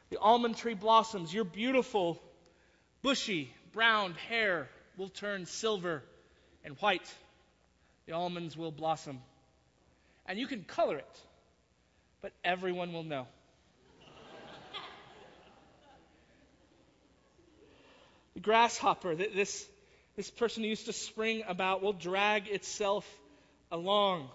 [0.10, 1.34] The almond tree blossoms.
[1.34, 2.22] Your beautiful,
[3.02, 6.04] bushy, brown hair will turn silver
[6.66, 7.14] and white.
[8.08, 9.20] The almonds will blossom.
[10.26, 11.22] And you can color it,
[12.22, 13.28] but everyone will know.
[18.34, 19.68] the grasshopper, that this,
[20.16, 23.06] this person who used to spring about, will drag itself
[23.72, 24.30] along.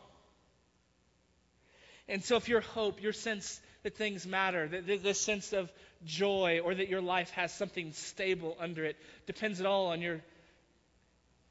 [2.09, 5.73] And so, if your hope, your sense that things matter, that this sense of
[6.05, 10.21] joy, or that your life has something stable under it, depends at all on your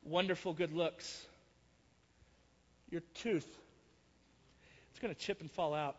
[0.03, 1.25] wonderful good looks.
[2.91, 3.47] Your tooth,
[4.91, 5.95] it's going to chip and fall out.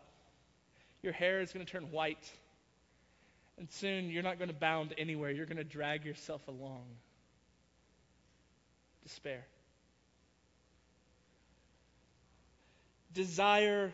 [1.01, 2.31] Your hair is going to turn white.
[3.57, 5.31] And soon you're not going to bound anywhere.
[5.31, 6.85] You're going to drag yourself along.
[9.03, 9.45] Despair.
[13.13, 13.91] Desire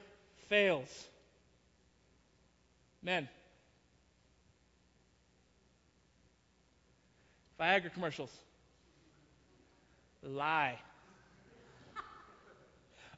[0.49, 1.07] fails.
[3.01, 3.27] Men.
[7.59, 8.31] Viagra commercials
[10.23, 10.77] lie.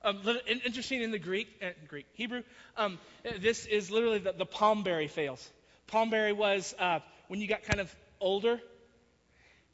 [0.03, 2.41] Um, interesting in the Greek, uh, Greek Hebrew,
[2.75, 2.97] um,
[3.39, 5.47] this is literally the, the palmberry fails.
[5.87, 8.59] Palmberry was uh, when you got kind of older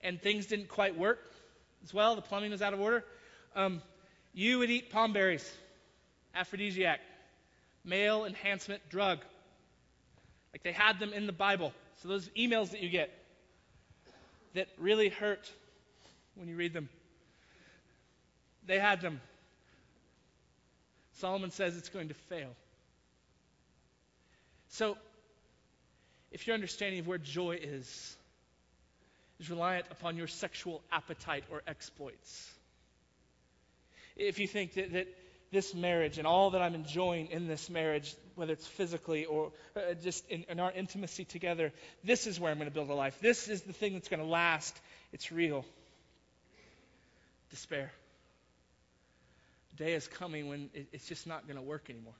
[0.02, 1.20] and things didn't quite work
[1.84, 3.06] as well, the plumbing was out of order.
[3.56, 3.82] Um,
[4.34, 5.50] you would eat palmberries,
[6.36, 7.00] aphrodisiac,
[7.86, 9.20] male enhancement drug.
[10.54, 11.72] Like they had them in the Bible.
[12.02, 13.12] So those emails that you get
[14.56, 15.50] that really hurt
[16.36, 16.90] when you read them.
[18.66, 19.22] They had them.
[21.19, 22.49] Solomon says it's going to fail.
[24.69, 24.97] So,
[26.32, 28.15] if your understanding of where joy is
[29.39, 32.51] is reliant upon your sexual appetite or exploits,
[34.15, 35.08] if you think that, that
[35.51, 39.93] this marriage and all that I'm enjoying in this marriage, whether it's physically or uh,
[40.03, 41.71] just in, in our intimacy together,
[42.03, 43.17] this is where I'm going to build a life.
[43.21, 44.77] This is the thing that's going to last.
[45.13, 45.65] It's real.
[47.49, 47.91] Despair
[49.78, 52.13] day is coming when it, it's just not going to work anymore.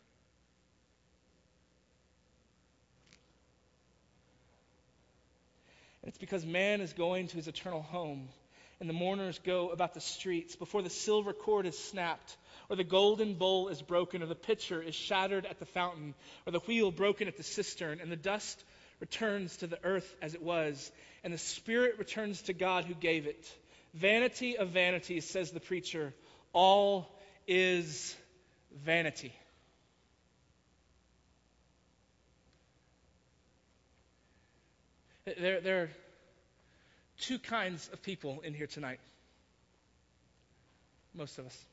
[6.02, 8.30] And it's because man is going to his eternal home,
[8.80, 12.38] and the mourners go about the streets before the silver cord is snapped,
[12.70, 16.14] or the golden bowl is broken, or the pitcher is shattered at the fountain,
[16.46, 18.64] or the wheel broken at the cistern, and the dust
[19.00, 20.92] returns to the earth as it was,
[21.24, 23.52] and the spirit returns to God who gave it.
[23.94, 26.14] Vanity of vanities, says the preacher,
[26.54, 27.17] all
[27.48, 28.16] is
[28.84, 29.34] vanity.
[35.40, 35.90] There, there are
[37.20, 39.00] two kinds of people in here tonight.
[41.14, 41.66] Most of us.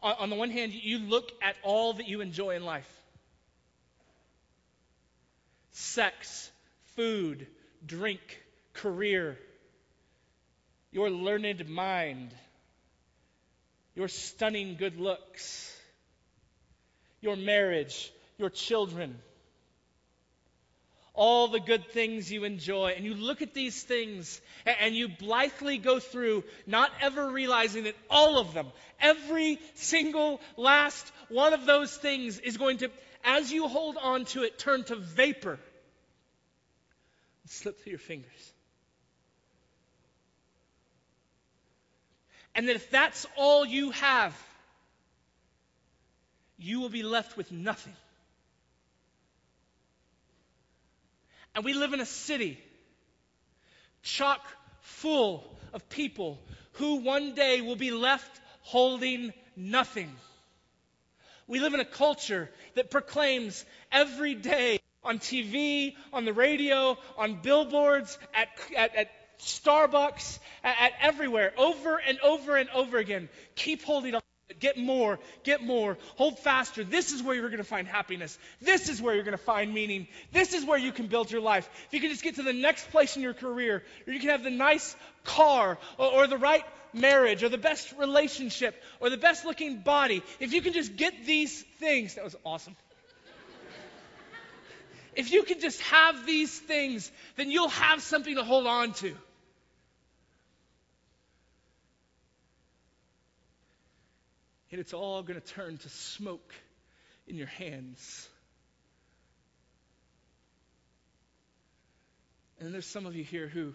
[0.00, 2.90] On, on the one hand, you look at all that you enjoy in life
[5.72, 6.50] sex,
[6.96, 7.46] food,
[7.84, 8.20] drink,
[8.72, 9.38] career,
[10.90, 12.30] your learned mind,
[13.96, 15.76] your stunning good looks,
[17.20, 19.18] your marriage, your children
[21.16, 22.92] all the good things you enjoy.
[22.96, 27.96] And you look at these things and you blithely go through, not ever realizing that
[28.08, 28.68] all of them,
[29.00, 32.90] every single last one of those things is going to,
[33.24, 35.58] as you hold on to it, turn to vapor.
[37.46, 38.52] Slip through your fingers.
[42.56, 44.34] And that if that's all you have,
[46.58, 47.94] you will be left with nothing.
[51.54, 52.58] And we live in a city
[54.02, 54.40] chock
[54.80, 56.38] full of people
[56.72, 60.10] who one day will be left holding nothing.
[61.46, 67.40] We live in a culture that proclaims every day on TV, on the radio, on
[67.42, 73.28] billboards, at, at, at Starbucks, at, at everywhere, over and over and over again.
[73.54, 74.22] Keep holding on.
[74.60, 76.84] Get more, get more, hold faster.
[76.84, 78.38] This is where you're going to find happiness.
[78.62, 80.06] This is where you're going to find meaning.
[80.32, 81.68] This is where you can build your life.
[81.88, 84.30] If you can just get to the next place in your career, or you can
[84.30, 84.94] have the nice
[85.24, 90.22] car, or, or the right marriage, or the best relationship, or the best looking body,
[90.38, 92.76] if you can just get these things, that was awesome.
[95.16, 99.16] if you can just have these things, then you'll have something to hold on to.
[104.76, 106.52] And it's all going to turn to smoke
[107.26, 108.28] in your hands.
[112.60, 113.72] And there's some of you here who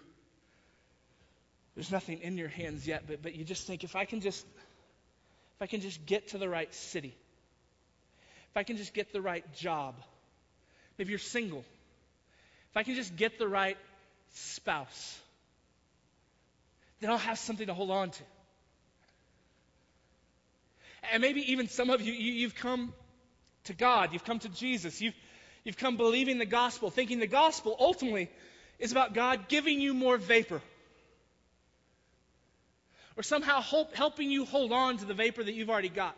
[1.74, 4.46] there's nothing in your hands yet, but, but you just think if I can just
[5.56, 7.16] if I can just get to the right city,
[8.52, 9.96] if I can just get the right job,
[11.00, 11.66] maybe you're single,
[12.70, 13.78] if I can just get the right
[14.36, 15.20] spouse,
[17.00, 18.24] then I'll have something to hold on to.
[21.10, 22.94] And maybe even some of you, you have come
[23.66, 25.16] to God, you've come to Jesus, you've,
[25.64, 28.30] you've come believing the gospel, thinking the gospel ultimately
[28.80, 30.62] is about God giving you more vapor.
[33.18, 33.62] Or somehow
[33.94, 36.18] helping you hold on to the vapor that you've already got.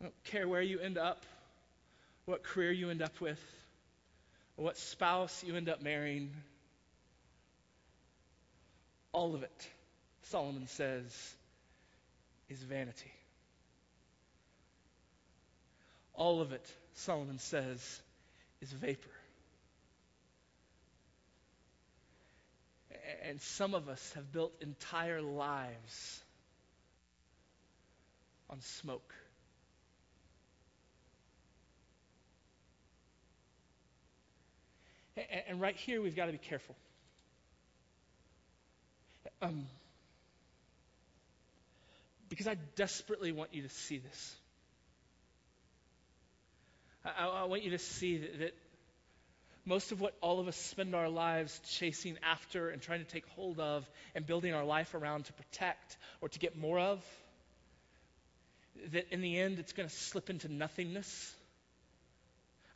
[0.00, 1.24] I don't care where you end up,
[2.26, 3.40] what career you end up with,
[4.56, 6.30] what spouse you end up marrying
[9.14, 9.68] all of it,
[10.24, 11.34] Solomon says,
[12.50, 13.12] is vanity.
[16.14, 18.02] All of it, Solomon says,
[18.60, 19.08] is vapor.
[23.26, 26.20] And some of us have built entire lives
[28.50, 29.14] on smoke.
[35.48, 36.74] And right here, we've got to be careful.
[39.44, 39.66] Um,
[42.30, 44.36] because I desperately want you to see this.
[47.04, 48.54] I, I want you to see that, that
[49.66, 53.26] most of what all of us spend our lives chasing after and trying to take
[53.36, 57.04] hold of and building our life around to protect or to get more of,
[58.92, 61.34] that in the end it's going to slip into nothingness.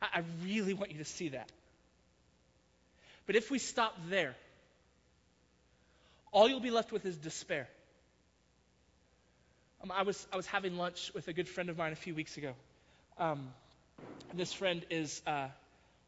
[0.03, 1.51] I, I really want you to see that.
[3.25, 4.35] But if we stop there,
[6.31, 7.67] all you'll be left with is despair.
[9.83, 12.13] Um, I, was, I was having lunch with a good friend of mine a few
[12.13, 12.53] weeks ago.
[13.17, 13.49] Um,
[14.33, 15.47] this friend is, uh,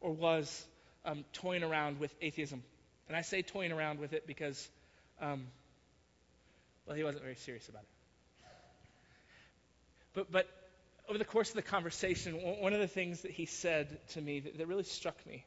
[0.00, 0.66] or was,
[1.04, 2.62] um, toying around with atheism.
[3.08, 4.68] And I say toying around with it because,
[5.20, 5.46] um,
[6.86, 7.88] well, he wasn't very serious about it.
[10.14, 10.48] But, but
[11.08, 14.40] over the course of the conversation, one of the things that he said to me
[14.40, 15.44] that, that really struck me,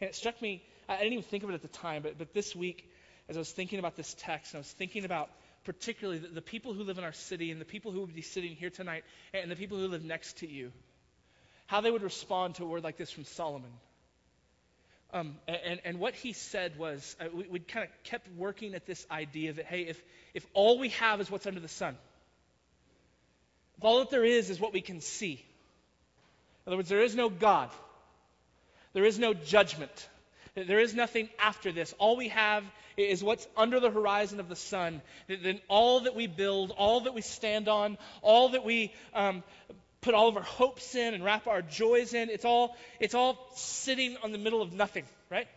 [0.00, 2.32] and it struck me, I didn't even think of it at the time, but, but
[2.32, 2.89] this week,
[3.30, 5.30] as I was thinking about this text, and I was thinking about
[5.62, 8.22] particularly the, the people who live in our city and the people who would be
[8.22, 10.72] sitting here tonight and the people who live next to you,
[11.66, 13.70] how they would respond to a word like this from Solomon.
[15.12, 18.84] Um, and, and what he said was, uh, we, we kind of kept working at
[18.84, 20.02] this idea that, hey, if,
[20.34, 21.96] if all we have is what's under the sun,
[23.78, 25.44] if all that there is is what we can see,
[26.66, 27.70] in other words, there is no God,
[28.92, 30.08] there is no judgment,
[30.54, 31.94] there is nothing after this.
[31.98, 32.64] All we have
[32.96, 35.00] is what's under the horizon of the sun.
[35.28, 39.42] Then all that we build, all that we stand on, all that we um,
[40.00, 42.30] put all of our hopes in and wrap our joys in.
[42.30, 45.48] It's all, it's all sitting on the middle of nothing, right?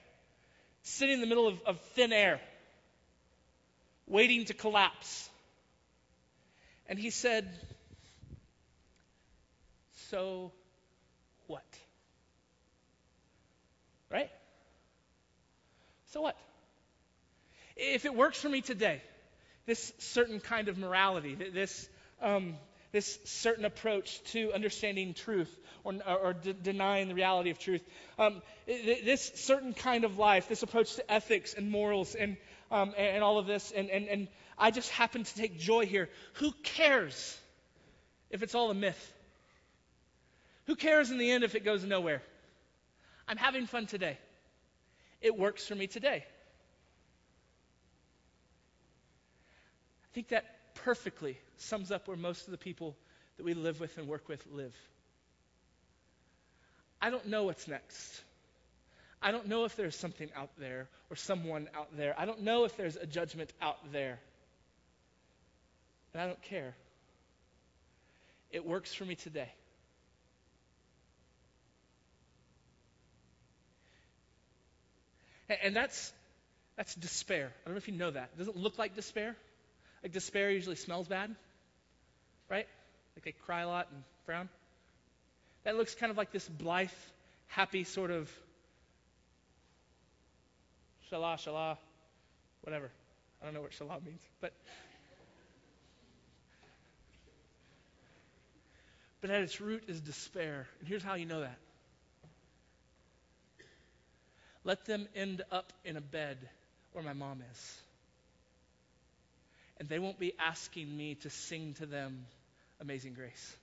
[0.83, 2.39] Sitting in the middle of, of thin air,
[4.07, 5.29] waiting to collapse.
[6.87, 7.49] And he said,
[10.09, 10.51] So
[11.47, 11.63] what?
[14.11, 14.29] Right?
[16.13, 16.37] So what?
[17.75, 19.01] If it works for me today,
[19.65, 21.89] this certain kind of morality, this
[22.21, 22.53] um,
[22.91, 25.49] this certain approach to understanding truth
[25.83, 27.83] or, or de- denying the reality of truth.
[28.19, 32.37] Um, this certain kind of life, this approach to ethics and morals and,
[32.69, 35.87] um, and, and all of this, and, and, and I just happen to take joy
[35.87, 36.07] here.
[36.33, 37.35] Who cares
[38.29, 39.13] if it's all a myth?
[40.67, 42.21] Who cares in the end if it goes nowhere?
[43.27, 44.19] I'm having fun today.
[45.23, 46.25] It works for me today.
[50.03, 50.45] I think that
[50.75, 52.95] perfectly sums up where most of the people
[53.37, 54.75] that we live with and work with live.
[57.01, 58.21] I don't know what's next.
[59.21, 62.13] I don't know if there's something out there or someone out there.
[62.17, 64.19] I don't know if there's a judgment out there.
[66.13, 66.75] And I don't care.
[68.51, 69.51] It works for me today.
[75.61, 76.13] And that's
[76.77, 77.51] that's despair.
[77.63, 78.29] I don't know if you know that.
[78.35, 79.35] It doesn't look like despair.
[80.01, 81.33] Like despair usually smells bad,
[82.49, 82.67] right?
[83.15, 84.49] Like they cry a lot and frown.
[85.63, 86.89] That looks kind of like this blithe,
[87.47, 88.29] happy sort of
[91.09, 91.77] shallah, shallah,
[92.61, 92.89] whatever.
[93.41, 94.51] I don't know what shallah means, but
[99.21, 100.67] but at its root is despair.
[100.79, 101.57] And here's how you know that.
[104.63, 106.37] Let them end up in a bed
[106.93, 107.81] where my mom is
[109.83, 112.25] and they won't be asking me to sing to them
[112.79, 113.55] Amazing Grace.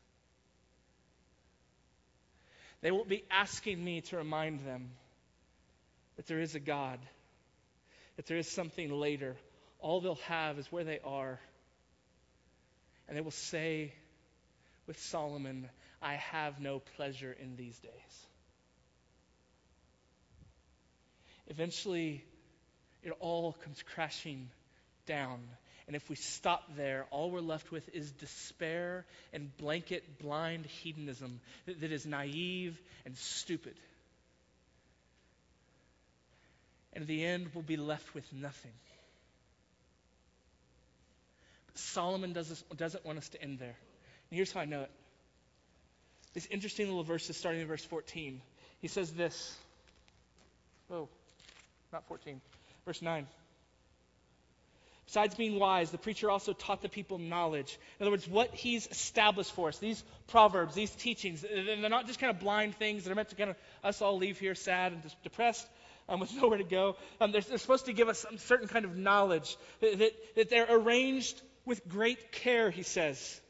[2.82, 4.90] They won't be asking me to remind them
[6.16, 6.98] that there is a God,
[8.16, 9.34] that there is something later.
[9.80, 11.38] All they'll have is where they are.
[13.09, 13.92] And they will say
[14.86, 15.70] with Solomon,
[16.03, 18.26] I have no pleasure in these days.
[21.51, 22.24] Eventually,
[23.03, 24.48] it all comes crashing
[25.05, 25.40] down
[25.90, 31.40] and if we stop there, all we're left with is despair and blanket blind hedonism
[31.66, 33.74] that, that is naive and stupid.
[36.92, 38.70] And in the end, we'll be left with nothing.
[41.66, 43.66] But Solomon doesn't, doesn't want us to end there.
[44.30, 44.90] And here's how I know it.
[46.34, 48.40] This interesting little verses starting in verse 14.
[48.80, 49.57] He says this.
[50.88, 51.09] Oh,
[51.93, 52.41] not 14.
[52.84, 53.26] Verse 9.
[55.07, 57.78] Besides being wise, the preacher also taught the people knowledge.
[57.99, 62.20] In other words, what he's established for us, these proverbs, these teachings, they're not just
[62.20, 64.93] kind of blind things that are meant to kind of us all leave here sad
[64.93, 65.66] and depressed
[66.09, 66.97] um, with nowhere to go.
[67.20, 70.51] Um, they're, they're, supposed to give us some certain kind of knowledge, that, that, that
[70.51, 73.41] they're arranged with great care, he says.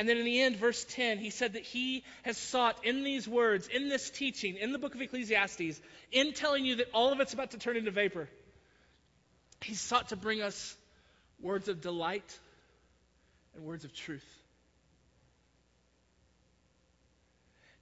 [0.00, 3.28] And then in the end, verse 10, he said that he has sought in these
[3.28, 5.78] words, in this teaching, in the book of Ecclesiastes,
[6.10, 8.26] in telling you that all of it's about to turn into vapor
[9.64, 10.76] he sought to bring us
[11.40, 12.38] words of delight
[13.54, 14.24] and words of truth.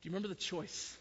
[0.02, 0.96] Do you remember the choice?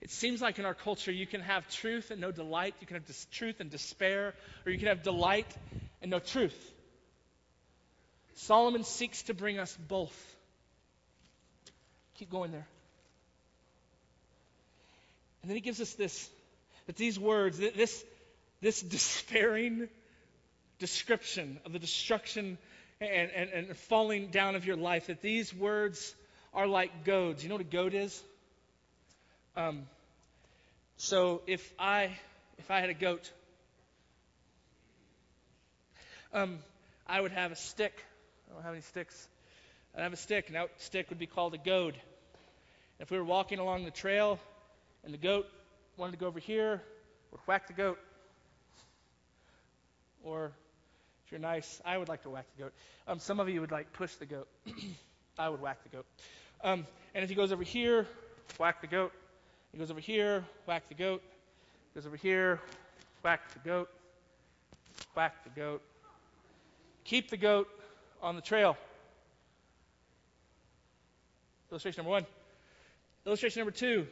[0.00, 2.96] It seems like in our culture you can have truth and no delight, you can
[2.96, 5.46] have dis- truth and despair, or you can have delight
[6.00, 6.72] and no truth.
[8.34, 10.36] Solomon seeks to bring us both.
[12.14, 12.66] Keep going there.
[15.42, 16.28] And then he gives us this
[16.86, 18.04] that these words, this,
[18.60, 19.88] this despairing
[20.78, 22.58] description of the destruction
[23.00, 26.14] and, and, and falling down of your life, that these words
[26.52, 27.42] are like goads.
[27.42, 28.20] You know what a goad is?
[29.56, 29.82] Um,
[30.96, 32.10] so if I
[32.58, 33.30] if I had a goat,
[36.34, 36.58] um,
[37.06, 38.04] I would have a stick.
[38.50, 39.28] I don't have any sticks.
[39.94, 41.96] I'd have a stick, and that stick would be called a goad.
[42.98, 44.38] If we were walking along the trail
[45.04, 45.46] and the goat
[45.96, 46.82] wanted to go over here,
[47.30, 47.98] we'd whack the goat.
[50.24, 50.52] Or
[51.24, 52.72] if you're nice, I would like to whack the goat.
[53.06, 54.48] Um, some of you would like push the goat.
[55.38, 56.06] I would whack the goat.
[56.62, 58.06] Um, and if he goes over here,
[58.58, 59.12] whack the goat.
[59.72, 61.22] He goes over here, whack the goat.
[61.92, 62.60] He goes over here,
[63.22, 63.88] whack the goat.
[65.14, 65.82] Whack the goat.
[67.04, 67.68] Keep the goat
[68.22, 68.76] on the trail.
[71.70, 72.26] Illustration number one.
[73.26, 74.06] Illustration number two.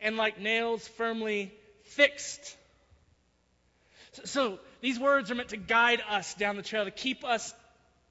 [0.00, 1.52] And like nails firmly
[1.84, 2.56] fixed.
[4.12, 7.52] So, so, these words are meant to guide us down the trail, to keep us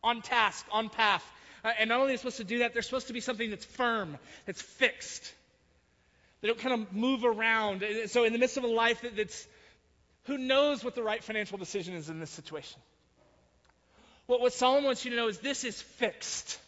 [0.04, 1.24] on task, on path.
[1.64, 3.50] Uh, and not only are they supposed to do that, they're supposed to be something
[3.50, 5.34] that's firm, that's fixed.
[6.42, 7.84] They don't kind of move around.
[8.08, 9.48] So, in the midst of a life that, that's,
[10.26, 12.80] who knows what the right financial decision is in this situation?
[14.28, 16.60] What, what Solomon wants you to know is this is fixed.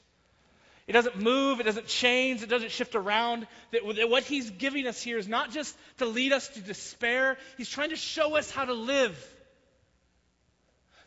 [0.88, 3.46] It doesn't move, it doesn't change, it doesn't shift around.
[3.72, 7.70] That what he's giving us here is not just to lead us to despair, he's
[7.70, 9.16] trying to show us how to live.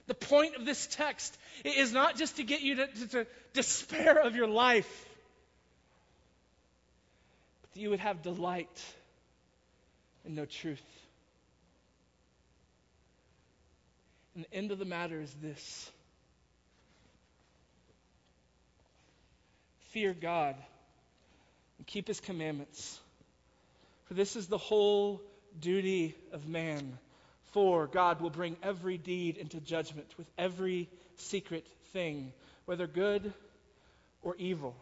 [0.07, 4.19] The point of this text is not just to get you to, to, to despair
[4.21, 5.09] of your life,
[7.63, 8.85] but that you would have delight
[10.25, 10.83] and know truth.
[14.35, 15.91] And the end of the matter is this
[19.93, 20.57] fear God
[21.79, 22.99] and keep his commandments.
[24.07, 25.23] For this is the whole
[25.61, 26.99] duty of man.
[27.53, 32.33] For God will bring every deed into judgment with every secret thing,
[32.65, 33.33] whether good
[34.23, 34.75] or evil.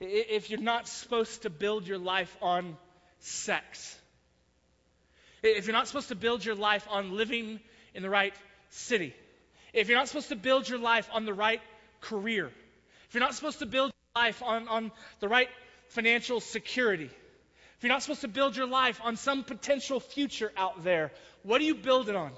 [0.00, 2.76] If you're not supposed to build your life on
[3.18, 3.96] sex,
[5.42, 7.60] if you're not supposed to build your life on living
[7.94, 8.34] in the right
[8.70, 9.14] city,
[9.72, 11.60] if you're not supposed to build your life on the right
[12.00, 12.50] career,
[13.08, 15.48] if you're not supposed to build your life on, on the right
[15.88, 17.04] financial security,
[17.80, 21.12] if you're not supposed to build your life on some potential future out there,
[21.42, 22.32] what do you build it on?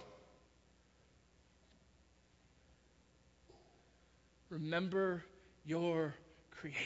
[4.51, 5.25] Remember
[5.65, 6.15] your
[6.51, 6.79] Creator.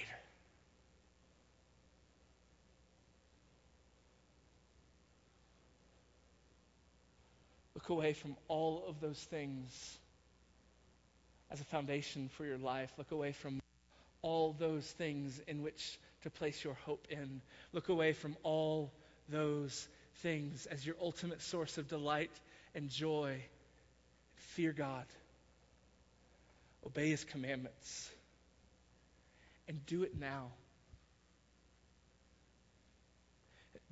[7.74, 9.99] Look away from all of those things
[11.57, 12.92] as a foundation for your life.
[12.98, 13.62] Look away from
[14.20, 17.40] all those things in which to place your hope in.
[17.72, 18.92] Look away from all
[19.30, 22.30] those things as your ultimate source of delight
[22.74, 23.40] and joy.
[24.34, 25.07] Fear God.
[26.84, 28.11] Obey His commandments.
[29.66, 30.48] And do it now.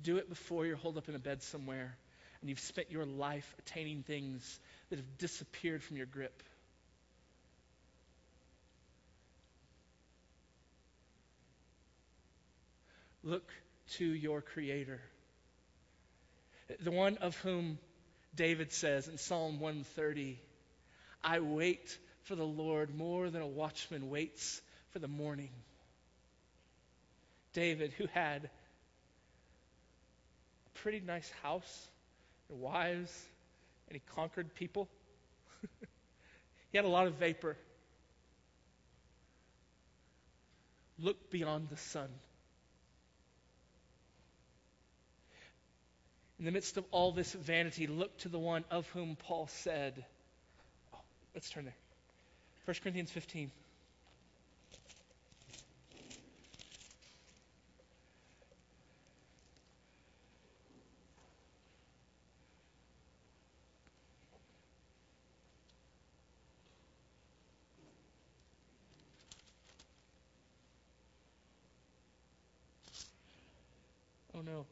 [0.03, 1.97] Do it before you're holed up in a bed somewhere
[2.41, 4.59] and you've spent your life attaining things
[4.91, 6.43] that have disappeared from your grip.
[13.25, 13.51] Look
[13.93, 15.01] to your Creator,
[16.79, 17.79] the one of whom
[18.35, 20.39] David says in Psalm 130
[21.23, 24.61] I wait for the Lord more than a watchman waits
[24.91, 25.49] for the morning.
[27.53, 28.47] David, who had
[30.67, 31.87] a pretty nice house
[32.49, 33.25] and wives,
[33.87, 34.87] and he conquered people,
[36.71, 37.57] he had a lot of vapor.
[40.99, 42.09] Look beyond the sun.
[46.37, 50.03] In the midst of all this vanity, look to the one of whom Paul said,
[50.93, 50.99] oh,
[51.33, 51.73] let's turn there.
[52.65, 53.51] 1 Corinthians 15.
[74.37, 74.65] Oh no.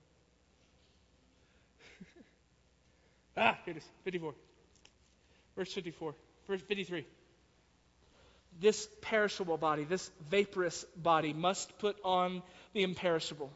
[3.38, 3.90] Ah, here it is.
[4.04, 4.34] 54.
[5.56, 6.16] Verse 54.
[6.48, 7.06] Verse 53.
[8.62, 12.44] This perishable body, this vaporous body, must put on
[12.74, 13.52] the imperishable.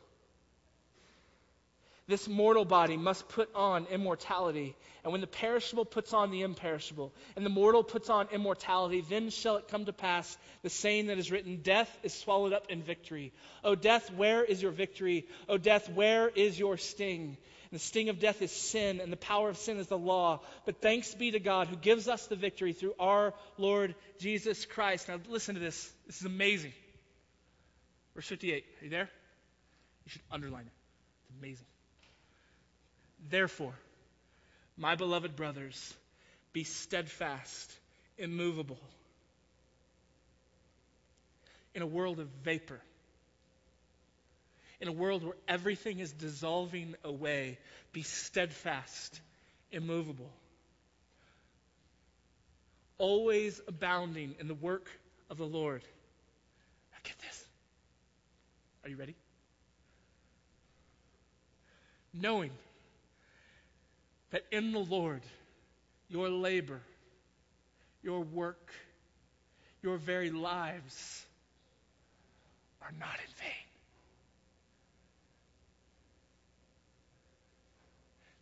[2.07, 4.75] This mortal body must put on immortality.
[5.03, 9.29] And when the perishable puts on the imperishable, and the mortal puts on immortality, then
[9.29, 12.81] shall it come to pass the saying that is written Death is swallowed up in
[12.81, 13.33] victory.
[13.61, 15.27] O death, where is your victory?
[15.49, 17.37] O death, where is your sting?
[17.69, 20.41] And the sting of death is sin, and the power of sin is the law.
[20.65, 25.09] But thanks be to God who gives us the victory through our Lord Jesus Christ.
[25.09, 25.91] Now, listen to this.
[26.05, 26.71] This is amazing.
[28.15, 28.63] Verse 58.
[28.81, 29.09] Are you there?
[30.05, 30.71] You should underline it.
[31.29, 31.65] It's amazing.
[33.29, 33.73] Therefore,
[34.77, 35.93] my beloved brothers,
[36.53, 37.73] be steadfast,
[38.17, 38.79] immovable.
[41.75, 42.79] In a world of vapor,
[44.79, 47.57] in a world where everything is dissolving away,
[47.93, 49.19] be steadfast,
[49.71, 50.31] immovable.
[52.97, 54.89] always abounding in the work
[55.29, 55.81] of the Lord.
[56.91, 57.45] Now get this.
[58.83, 59.15] Are you ready?
[62.13, 62.51] Knowing
[64.31, 65.21] that in the Lord,
[66.09, 66.81] your labor,
[68.01, 68.71] your work,
[69.83, 71.25] your very lives
[72.81, 73.66] are not in vain.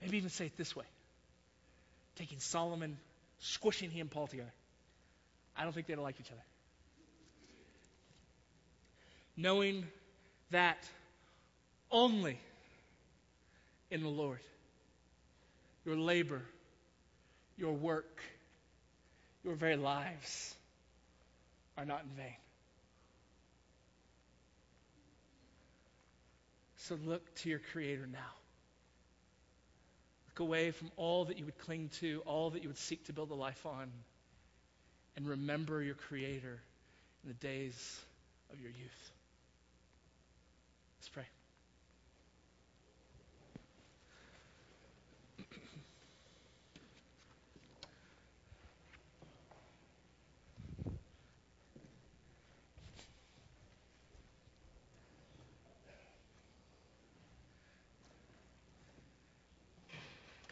[0.05, 0.85] Maybe even say it this way
[2.15, 2.97] taking Solomon,
[3.39, 4.53] squishing he and Paul together.
[5.57, 6.43] I don't think they'd like each other.
[9.35, 9.85] Knowing
[10.51, 10.77] that
[11.91, 12.39] only
[13.89, 14.39] in the Lord
[15.85, 16.43] your labor,
[17.57, 18.21] your work,
[19.43, 20.55] your very lives
[21.77, 22.35] are not in vain.
[26.77, 28.44] So look to your Creator now.
[30.35, 33.13] Look away from all that you would cling to, all that you would seek to
[33.13, 33.89] build a life on,
[35.15, 36.59] and remember your Creator
[37.23, 38.01] in the days
[38.51, 39.11] of your youth.
[40.99, 41.23] Let's pray.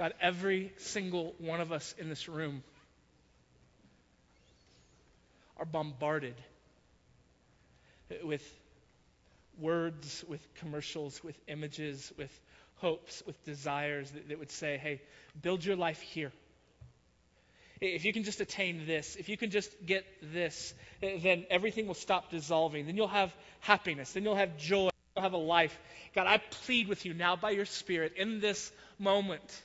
[0.03, 2.61] God, every single one of us in this room
[5.55, 6.35] are bombarded
[8.21, 8.43] with
[9.61, 12.37] words, with commercials, with images, with
[12.79, 14.99] hopes, with desires that, that would say, hey,
[15.41, 16.33] build your life here.
[17.79, 21.93] If you can just attain this, if you can just get this, then everything will
[21.93, 22.87] stop dissolving.
[22.87, 24.11] Then you'll have happiness.
[24.11, 24.89] Then you'll have joy.
[25.15, 25.79] You'll have a life.
[26.13, 29.63] God, I plead with you now by your Spirit in this moment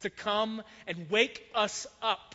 [0.00, 2.34] to come and wake us up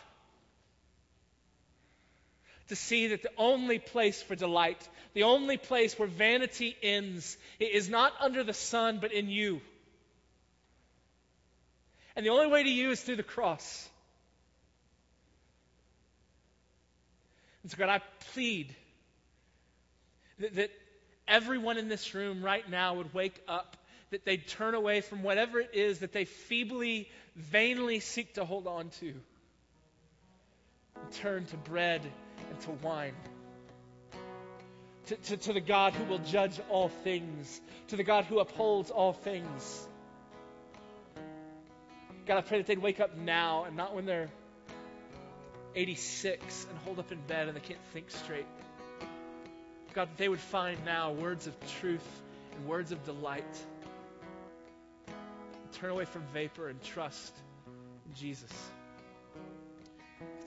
[2.70, 7.90] to see that the only place for delight, the only place where vanity ends, is
[7.90, 9.60] not under the sun, but in you.
[12.16, 13.90] And the only way to you is through the cross.
[17.64, 18.02] And so, God, I
[18.34, 18.76] plead
[20.40, 20.72] that, that
[21.28, 23.78] everyone in this room right now would wake up,
[24.12, 28.68] that they'd turn away from whatever it is that they feebly vainly seek to hold
[28.68, 29.14] on to.
[31.02, 32.02] And turn to bread
[32.50, 33.14] and to wine.
[35.08, 38.92] To, to, to, the God who will judge all things, to the God who upholds
[38.92, 39.88] all things.
[42.28, 44.30] God, I pray that they'd wake up now and not when they're
[45.76, 48.46] 86 and hold up in bed and they can't think straight.
[49.94, 52.08] God, that they would find now words of truth
[52.56, 53.66] and words of delight
[55.80, 57.34] turn away from vapor and trust
[58.14, 58.52] Jesus.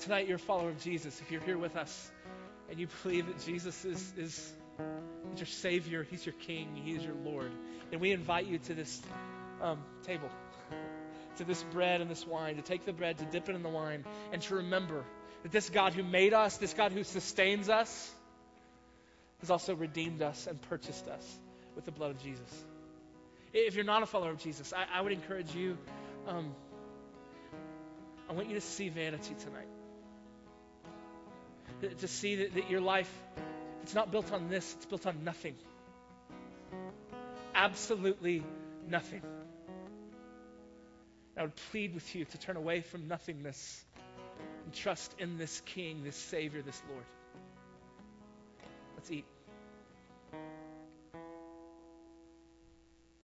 [0.01, 1.21] Tonight, you're a follower of Jesus.
[1.23, 2.11] If you're here with us
[2.69, 4.53] and you believe that Jesus is, is,
[5.37, 7.51] your Savior, He's your King, He is your Lord,
[7.91, 9.01] then we invite you to this
[9.63, 10.29] um, table,
[11.37, 13.71] to this bread and this wine, to take the bread, to dip it in the
[13.71, 15.03] wine, and to remember
[15.45, 18.11] that this God who made us, this God who sustains us,
[19.41, 21.39] has also redeemed us and purchased us
[21.75, 22.65] with the blood of Jesus.
[23.53, 25.77] If you're not a follower of Jesus, I, I would encourage you.
[26.27, 26.55] Um,
[28.29, 29.69] I want you to see vanity tonight.
[31.99, 33.13] To see that, that your life,
[33.83, 35.55] it's not built on this, it's built on nothing.
[37.55, 38.43] Absolutely
[38.89, 39.23] nothing.
[41.37, 43.85] I would plead with you to turn away from nothingness
[44.65, 47.05] and trust in this King, this Savior, this Lord.
[48.97, 49.25] Let's eat.